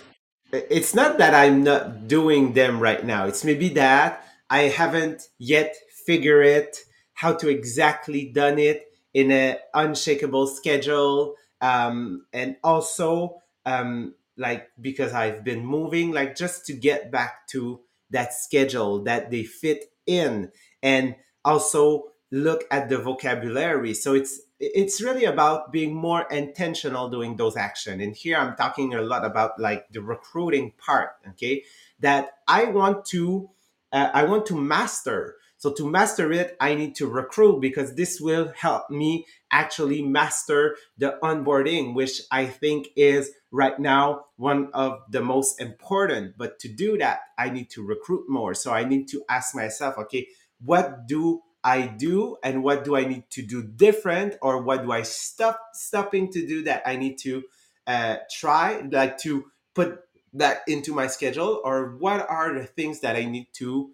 it's 0.52 0.94
not 0.94 1.18
that 1.18 1.34
I'm 1.34 1.62
not 1.62 2.08
doing 2.08 2.54
them 2.54 2.80
right 2.80 3.04
now. 3.04 3.26
It's 3.26 3.44
maybe 3.44 3.68
that 3.70 4.24
I 4.48 4.62
haven't 4.62 5.28
yet 5.38 5.76
figured 6.06 6.46
it 6.46 6.76
how 7.14 7.34
to 7.34 7.48
exactly 7.48 8.30
done 8.32 8.58
it 8.58 8.86
in 9.14 9.30
an 9.30 9.58
unshakable 9.74 10.46
schedule. 10.46 11.34
Um, 11.60 12.26
and 12.32 12.56
also, 12.64 13.42
um, 13.66 14.14
like 14.36 14.68
because 14.80 15.12
I've 15.12 15.44
been 15.44 15.64
moving, 15.64 16.12
like 16.12 16.36
just 16.36 16.66
to 16.66 16.72
get 16.72 17.10
back 17.10 17.46
to 17.48 17.80
that 18.10 18.32
schedule 18.32 19.02
that 19.04 19.30
they 19.30 19.44
fit 19.44 19.84
in, 20.06 20.50
and 20.82 21.14
also 21.44 22.12
look 22.30 22.64
at 22.70 22.88
the 22.88 22.98
vocabulary. 22.98 23.94
So 23.94 24.14
it's 24.14 24.40
it's 24.60 25.00
really 25.00 25.24
about 25.24 25.72
being 25.72 25.94
more 25.94 26.26
intentional 26.30 27.08
doing 27.08 27.36
those 27.36 27.56
action. 27.56 28.00
And 28.00 28.14
here 28.14 28.36
i'm 28.36 28.54
talking 28.56 28.94
a 28.94 29.00
lot 29.02 29.24
about 29.24 29.58
like 29.58 29.88
the 29.90 30.02
recruiting 30.02 30.72
part 30.78 31.12
okay? 31.30 31.64
That 32.00 32.30
i 32.46 32.64
want 32.64 33.04
to 33.06 33.50
uh, 33.92 34.10
i 34.12 34.24
want 34.24 34.46
to 34.46 34.56
master 34.56 35.36
so 35.60 35.72
to 35.72 35.88
master 35.88 36.32
it 36.32 36.56
i 36.60 36.74
need 36.74 36.96
to 36.96 37.06
recruit 37.06 37.60
because 37.60 37.94
this 37.94 38.20
will 38.20 38.52
help 38.56 38.90
me 38.90 39.24
actually 39.52 40.02
master 40.02 40.76
the 40.98 41.16
onboarding 41.22 41.94
which 41.94 42.22
i 42.32 42.44
think 42.44 42.88
is 42.96 43.30
right 43.52 43.78
now 43.78 44.26
one 44.36 44.70
of 44.72 45.00
the 45.10 45.20
most 45.20 45.60
important. 45.60 46.34
But 46.38 46.58
to 46.60 46.68
do 46.68 46.98
that 46.98 47.20
i 47.38 47.50
need 47.50 47.70
to 47.70 47.84
recruit 47.84 48.28
more. 48.28 48.54
So 48.54 48.72
i 48.72 48.84
need 48.84 49.08
to 49.08 49.22
ask 49.28 49.54
myself 49.54 49.98
okay 49.98 50.28
what 50.62 51.06
do 51.06 51.42
I 51.62 51.86
do 51.86 52.36
and 52.42 52.62
what 52.62 52.84
do 52.84 52.96
I 52.96 53.04
need 53.04 53.28
to 53.30 53.42
do 53.42 53.62
different 53.62 54.36
or 54.40 54.62
what 54.62 54.82
do 54.82 54.92
I 54.92 55.02
stop 55.02 55.60
stopping 55.74 56.32
to 56.32 56.46
do 56.46 56.62
that 56.64 56.82
I 56.86 56.96
need 56.96 57.18
to 57.18 57.44
uh, 57.86 58.16
try 58.30 58.80
like 58.90 59.18
to 59.18 59.44
put 59.74 60.00
that 60.34 60.62
into 60.66 60.94
my 60.94 61.06
schedule? 61.06 61.60
Or 61.62 61.96
what 61.98 62.28
are 62.28 62.54
the 62.54 62.64
things 62.64 63.00
that 63.00 63.16
I 63.16 63.24
need 63.24 63.48
to 63.54 63.90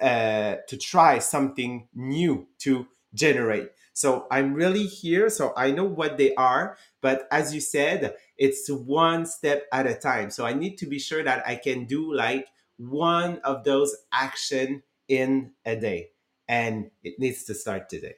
uh, 0.00 0.56
to 0.68 0.76
try 0.76 1.18
something 1.18 1.88
new 1.94 2.46
to 2.58 2.86
generate. 3.14 3.70
So 3.94 4.26
I'm 4.30 4.54
really 4.54 4.86
here 4.86 5.30
so 5.30 5.52
I 5.56 5.70
know 5.70 5.84
what 5.84 6.18
they 6.18 6.34
are 6.34 6.76
but 7.00 7.28
as 7.30 7.54
you 7.54 7.60
said 7.60 8.16
it's 8.36 8.68
one 8.68 9.24
step 9.24 9.66
at 9.72 9.86
a 9.86 9.94
time. 9.94 10.30
So 10.30 10.44
I 10.44 10.52
need 10.52 10.76
to 10.78 10.86
be 10.86 10.98
sure 10.98 11.22
that 11.22 11.46
I 11.46 11.54
can 11.54 11.84
do 11.84 12.12
like 12.12 12.48
one 12.76 13.38
of 13.44 13.62
those 13.62 13.94
action 14.12 14.82
in 15.06 15.52
a 15.64 15.76
day 15.76 16.10
and 16.48 16.90
it 17.02 17.18
needs 17.18 17.44
to 17.44 17.54
start 17.54 17.88
today. 17.88 18.16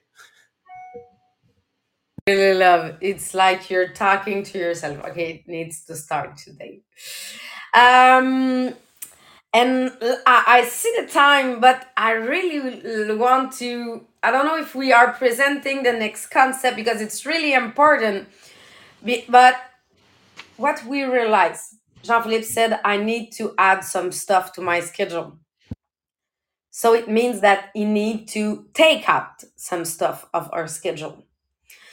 really 2.26 2.58
love. 2.58 2.96
It's 3.00 3.34
like 3.34 3.70
you're 3.70 3.92
talking 3.92 4.42
to 4.44 4.58
yourself. 4.58 5.04
Okay 5.04 5.30
it 5.34 5.48
needs 5.48 5.84
to 5.84 5.94
start 5.94 6.38
today. 6.38 6.80
Um 7.74 8.74
and 9.58 9.92
I 10.26 10.64
see 10.68 10.92
the 11.00 11.06
time 11.06 11.60
but 11.60 11.78
i 11.96 12.12
really 12.12 13.16
want 13.16 13.52
to 13.62 14.04
i 14.22 14.30
don't 14.30 14.46
know 14.46 14.58
if 14.58 14.74
we 14.74 14.92
are 14.92 15.12
presenting 15.12 15.82
the 15.82 15.92
next 15.92 16.26
concept 16.26 16.76
because 16.76 17.00
it's 17.00 17.24
really 17.24 17.54
important 17.54 18.28
but 19.28 19.54
what 20.56 20.84
we 20.86 21.04
realize 21.04 21.60
jean-philippe 22.02 22.44
said 22.56 22.80
i 22.84 22.96
need 22.96 23.32
to 23.38 23.54
add 23.58 23.80
some 23.84 24.12
stuff 24.12 24.52
to 24.52 24.60
my 24.60 24.80
schedule. 24.80 25.38
So 26.70 26.92
it 26.92 27.08
means 27.08 27.40
that 27.40 27.70
you 27.74 27.86
need 27.86 28.28
to 28.36 28.66
take 28.74 29.08
out 29.08 29.42
some 29.56 29.86
stuff 29.86 30.26
of 30.34 30.50
our 30.52 30.68
schedule. 30.68 31.24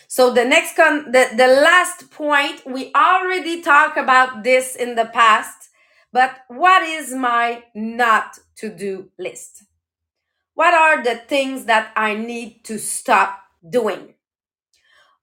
So 0.09 0.33
the 0.33 0.43
next 0.43 0.75
con 0.75 1.09
the, 1.13 1.29
the 1.37 1.47
last 1.47 2.11
point, 2.11 2.63
we 2.65 2.91
already 2.93 3.61
talked 3.61 3.97
about 3.97 4.43
this 4.43 4.75
in 4.75 4.95
the 4.95 5.05
past, 5.05 5.69
but 6.13 6.41
what 6.47 6.83
is 6.83 7.11
my 7.11 7.63
not 7.73 8.37
to 8.57 8.69
do 8.69 9.09
list? 9.17 9.63
What 10.53 10.75
are 10.75 11.03
the 11.03 11.15
things 11.15 11.65
that 11.65 11.91
I 11.95 12.13
need 12.13 12.63
to 12.65 12.77
stop 12.77 13.41
doing? 13.67 14.13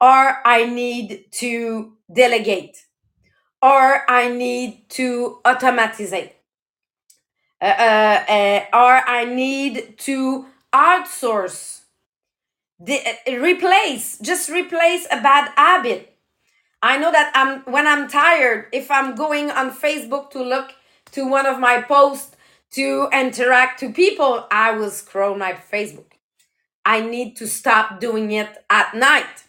Or 0.00 0.38
I 0.44 0.64
need 0.64 1.26
to 1.32 1.92
delegate? 2.12 2.86
Or 3.62 4.10
I 4.10 4.28
need 4.30 4.88
to 4.90 5.38
automatize? 5.44 6.12
Uh, 6.12 7.64
uh, 7.64 8.24
uh, 8.28 8.64
or 8.72 9.08
I 9.08 9.26
need 9.26 9.96
to 9.98 10.46
outsource? 10.74 11.82
The, 12.80 12.98
uh, 13.28 13.38
replace, 13.38 14.18
just 14.18 14.48
replace 14.48 15.06
a 15.10 15.20
bad 15.20 15.52
habit. 15.54 16.16
I 16.82 16.96
know 16.96 17.12
that 17.12 17.30
I'm 17.34 17.60
when 17.70 17.86
I'm 17.86 18.08
tired, 18.08 18.68
if 18.72 18.90
I'm 18.90 19.14
going 19.14 19.50
on 19.50 19.70
Facebook 19.70 20.30
to 20.30 20.42
look 20.42 20.72
to 21.12 21.28
one 21.28 21.46
of 21.46 21.58
my 21.58 21.82
posts 21.82 22.36
to 22.72 23.08
interact 23.12 23.80
to 23.80 23.92
people, 23.92 24.46
I 24.50 24.72
will 24.72 24.90
scroll 24.90 25.36
my 25.36 25.52
Facebook. 25.52 26.12
I 26.84 27.00
need 27.00 27.36
to 27.36 27.46
stop 27.46 28.00
doing 28.00 28.30
it 28.30 28.64
at 28.70 28.94
night. 28.94 29.44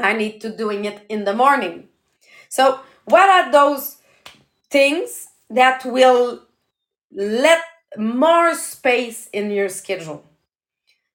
I 0.00 0.12
need 0.12 0.40
to 0.40 0.54
doing 0.54 0.84
it 0.84 1.04
in 1.08 1.24
the 1.24 1.34
morning. 1.34 1.88
So, 2.48 2.80
what 3.04 3.28
are 3.28 3.50
those 3.52 3.98
things 4.70 5.28
that 5.50 5.84
will 5.84 6.42
let 7.12 7.62
more 7.96 8.54
space 8.54 9.28
in 9.32 9.50
your 9.50 9.68
schedule? 9.68 10.24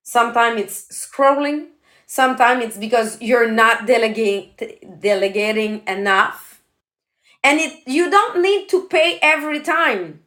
Sometimes 0.04 0.62
it's 0.62 1.08
scrolling, 1.08 1.68
sometimes 2.06 2.64
it's 2.66 2.78
because 2.78 3.22
you're 3.22 3.50
not 3.52 3.88
delegate, 3.88 5.02
delegating 5.02 5.82
enough. 5.88 6.53
And 7.44 7.60
it 7.60 7.82
you 7.86 8.10
don't 8.10 8.42
need 8.42 8.70
to 8.70 8.88
pay 8.88 9.20
every 9.22 9.60
time 9.60 10.22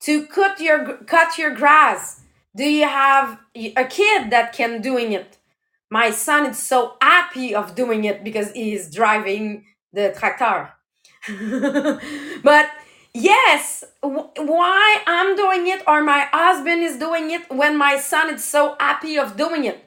to 0.00 0.26
cut 0.26 0.60
your 0.60 0.98
cut 1.04 1.38
your 1.38 1.54
grass. 1.54 2.22
Do 2.54 2.64
you 2.64 2.86
have 2.88 3.38
a 3.54 3.84
kid 3.84 4.30
that 4.30 4.52
can 4.52 4.80
doing 4.80 5.12
it? 5.12 5.38
My 5.90 6.10
son 6.10 6.46
is 6.46 6.58
so 6.58 6.96
happy 7.00 7.54
of 7.54 7.74
doing 7.74 8.04
it 8.04 8.22
because 8.22 8.52
he 8.52 8.74
is 8.74 8.90
driving 8.94 9.64
the 9.92 10.14
tractor. 10.16 10.72
but 12.42 12.70
yes, 13.14 13.84
why 14.00 15.02
I'm 15.06 15.34
doing 15.34 15.66
it 15.66 15.82
or 15.86 16.02
my 16.02 16.28
husband 16.32 16.82
is 16.82 16.98
doing 16.98 17.30
it 17.30 17.50
when 17.50 17.76
my 17.76 17.96
son 17.98 18.34
is 18.34 18.44
so 18.44 18.76
happy 18.78 19.18
of 19.18 19.36
doing 19.36 19.64
it. 19.64 19.84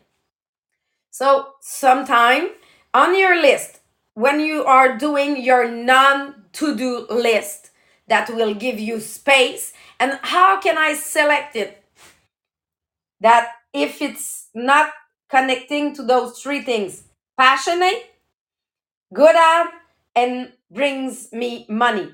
So 1.12 1.54
sometime 1.62 2.50
on 2.94 3.18
your 3.18 3.40
list, 3.40 3.80
when 4.14 4.40
you 4.40 4.64
are 4.66 4.98
doing 4.98 5.42
your 5.42 5.70
non 5.70 6.41
to 6.54 6.76
do 6.76 7.08
list 7.10 7.72
that 8.08 8.30
will 8.30 8.54
give 8.54 8.80
you 8.80 9.00
space, 9.00 9.74
and 10.00 10.20
how 10.22 10.60
can 10.60 10.78
I 10.78 10.94
select 10.94 11.56
it? 11.56 11.84
That 13.20 13.52
if 13.74 14.02
it's 14.02 14.50
not 14.54 14.92
connecting 15.30 15.96
to 15.96 16.04
those 16.04 16.40
three 16.40 16.62
things 16.62 17.04
passionate, 17.38 18.12
good 19.14 19.36
at, 19.36 19.72
and 20.16 20.52
brings 20.70 21.32
me 21.32 21.66
money. 21.70 22.12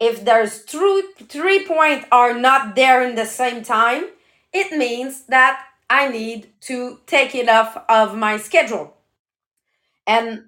If 0.00 0.24
there's 0.24 0.64
true 0.64 1.02
three 1.28 1.64
points 1.64 2.06
are 2.10 2.34
not 2.34 2.76
there 2.76 3.02
in 3.02 3.14
the 3.14 3.26
same 3.26 3.62
time, 3.62 4.06
it 4.52 4.76
means 4.76 5.22
that 5.26 5.64
I 5.90 6.08
need 6.08 6.52
to 6.62 7.00
take 7.06 7.34
it 7.34 7.48
off 7.48 7.76
of 7.88 8.16
my 8.16 8.36
schedule. 8.36 8.94
And 10.06 10.46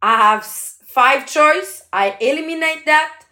I 0.00 0.16
have 0.16 0.44
five 0.94 1.26
choice. 1.26 1.82
I 1.92 2.16
eliminate 2.20 2.86
that. 2.86 3.24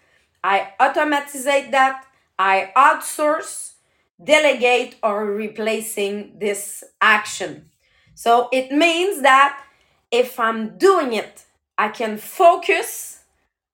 I 0.43 0.73
automatize 0.81 1.45
that. 1.45 2.05
I 2.39 2.73
outsource, 2.77 3.75
delegate, 4.23 4.97
or 5.03 5.27
replacing 5.27 6.39
this 6.41 6.83
action. 7.01 7.71
So 8.15 8.49
it 8.53 8.73
means 8.73 9.23
that 9.23 9.63
if 10.11 10.41
I'm 10.41 10.77
doing 10.77 11.13
it, 11.13 11.45
I 11.79 11.89
can 11.89 12.19
focus 12.19 13.21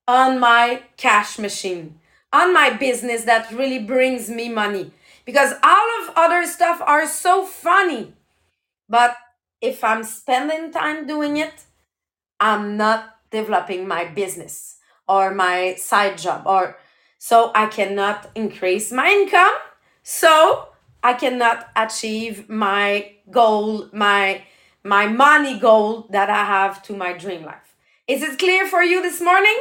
on 0.07 0.39
my 0.39 0.83
cash 0.97 1.39
machine, 1.39 1.99
on 2.31 2.53
my 2.53 2.69
business 2.69 3.23
that 3.23 3.51
really 3.51 3.79
brings 3.79 4.29
me 4.29 4.49
money. 4.49 4.91
Because 5.25 5.53
all 5.63 5.87
of 6.01 6.13
other 6.15 6.45
stuff 6.45 6.81
are 6.85 7.07
so 7.07 7.45
funny. 7.45 8.13
But 8.87 9.15
if 9.61 9.83
I'm 9.83 10.03
spending 10.03 10.71
time 10.71 11.05
doing 11.07 11.37
it, 11.37 11.65
I'm 12.39 12.77
not 12.77 13.18
developing 13.31 13.87
my 13.87 14.05
business 14.05 14.77
or 15.07 15.33
my 15.33 15.75
side 15.75 16.17
job 16.17 16.43
or 16.45 16.77
so 17.19 17.51
I 17.53 17.67
cannot 17.67 18.31
increase 18.33 18.91
my 18.91 19.09
income. 19.09 19.55
So 20.03 20.69
I 21.03 21.13
cannot 21.13 21.67
achieve 21.75 22.49
my 22.49 23.11
goal, 23.29 23.89
my 23.91 24.43
my 24.83 25.07
money 25.07 25.59
goal 25.59 26.07
that 26.09 26.29
I 26.29 26.45
have 26.45 26.81
to 26.83 26.95
my 26.95 27.11
dream 27.13 27.43
life. 27.43 27.75
Is 28.07 28.23
it 28.23 28.39
clear 28.39 28.65
for 28.65 28.81
you 28.81 29.01
this 29.01 29.21
morning? 29.21 29.59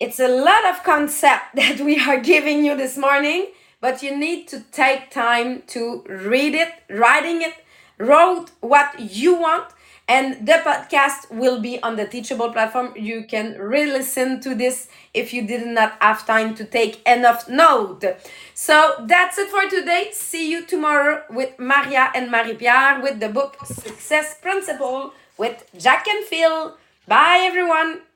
It's 0.00 0.18
a 0.18 0.28
lot 0.28 0.64
of 0.64 0.82
concept 0.82 1.44
that 1.54 1.80
we 1.80 2.00
are 2.00 2.18
giving 2.18 2.64
you 2.64 2.76
this 2.76 2.96
morning, 2.96 3.48
but 3.80 4.02
you 4.02 4.16
need 4.16 4.48
to 4.48 4.60
take 4.72 5.10
time 5.10 5.62
to 5.68 6.02
read 6.08 6.54
it, 6.54 6.72
writing 6.88 7.42
it, 7.42 7.54
wrote 7.98 8.50
what 8.60 8.98
you 8.98 9.34
want, 9.34 9.66
and 10.08 10.46
the 10.46 10.60
podcast 10.64 11.30
will 11.30 11.60
be 11.60 11.80
on 11.82 11.96
the 11.96 12.06
Teachable 12.06 12.50
platform. 12.50 12.94
You 12.96 13.24
can 13.24 13.58
re-listen 13.58 14.40
to 14.40 14.54
this 14.54 14.88
if 15.12 15.34
you 15.34 15.46
did 15.46 15.66
not 15.66 15.96
have 16.00 16.26
time 16.26 16.54
to 16.54 16.64
take 16.64 17.06
enough 17.06 17.48
note. 17.48 18.04
So 18.54 18.94
that's 19.06 19.38
it 19.38 19.50
for 19.50 19.68
today. 19.68 20.08
See 20.12 20.50
you 20.50 20.64
tomorrow 20.64 21.22
with 21.28 21.58
Maria 21.58 22.10
and 22.14 22.30
Marie-Pierre 22.30 23.00
with 23.02 23.20
the 23.20 23.28
book 23.28 23.58
Success 23.66 24.38
Principle 24.40 25.12
with 25.36 25.64
Jack 25.76 26.06
Canfield. 26.06 26.72
Bye 27.06 27.44
everyone. 27.46 28.07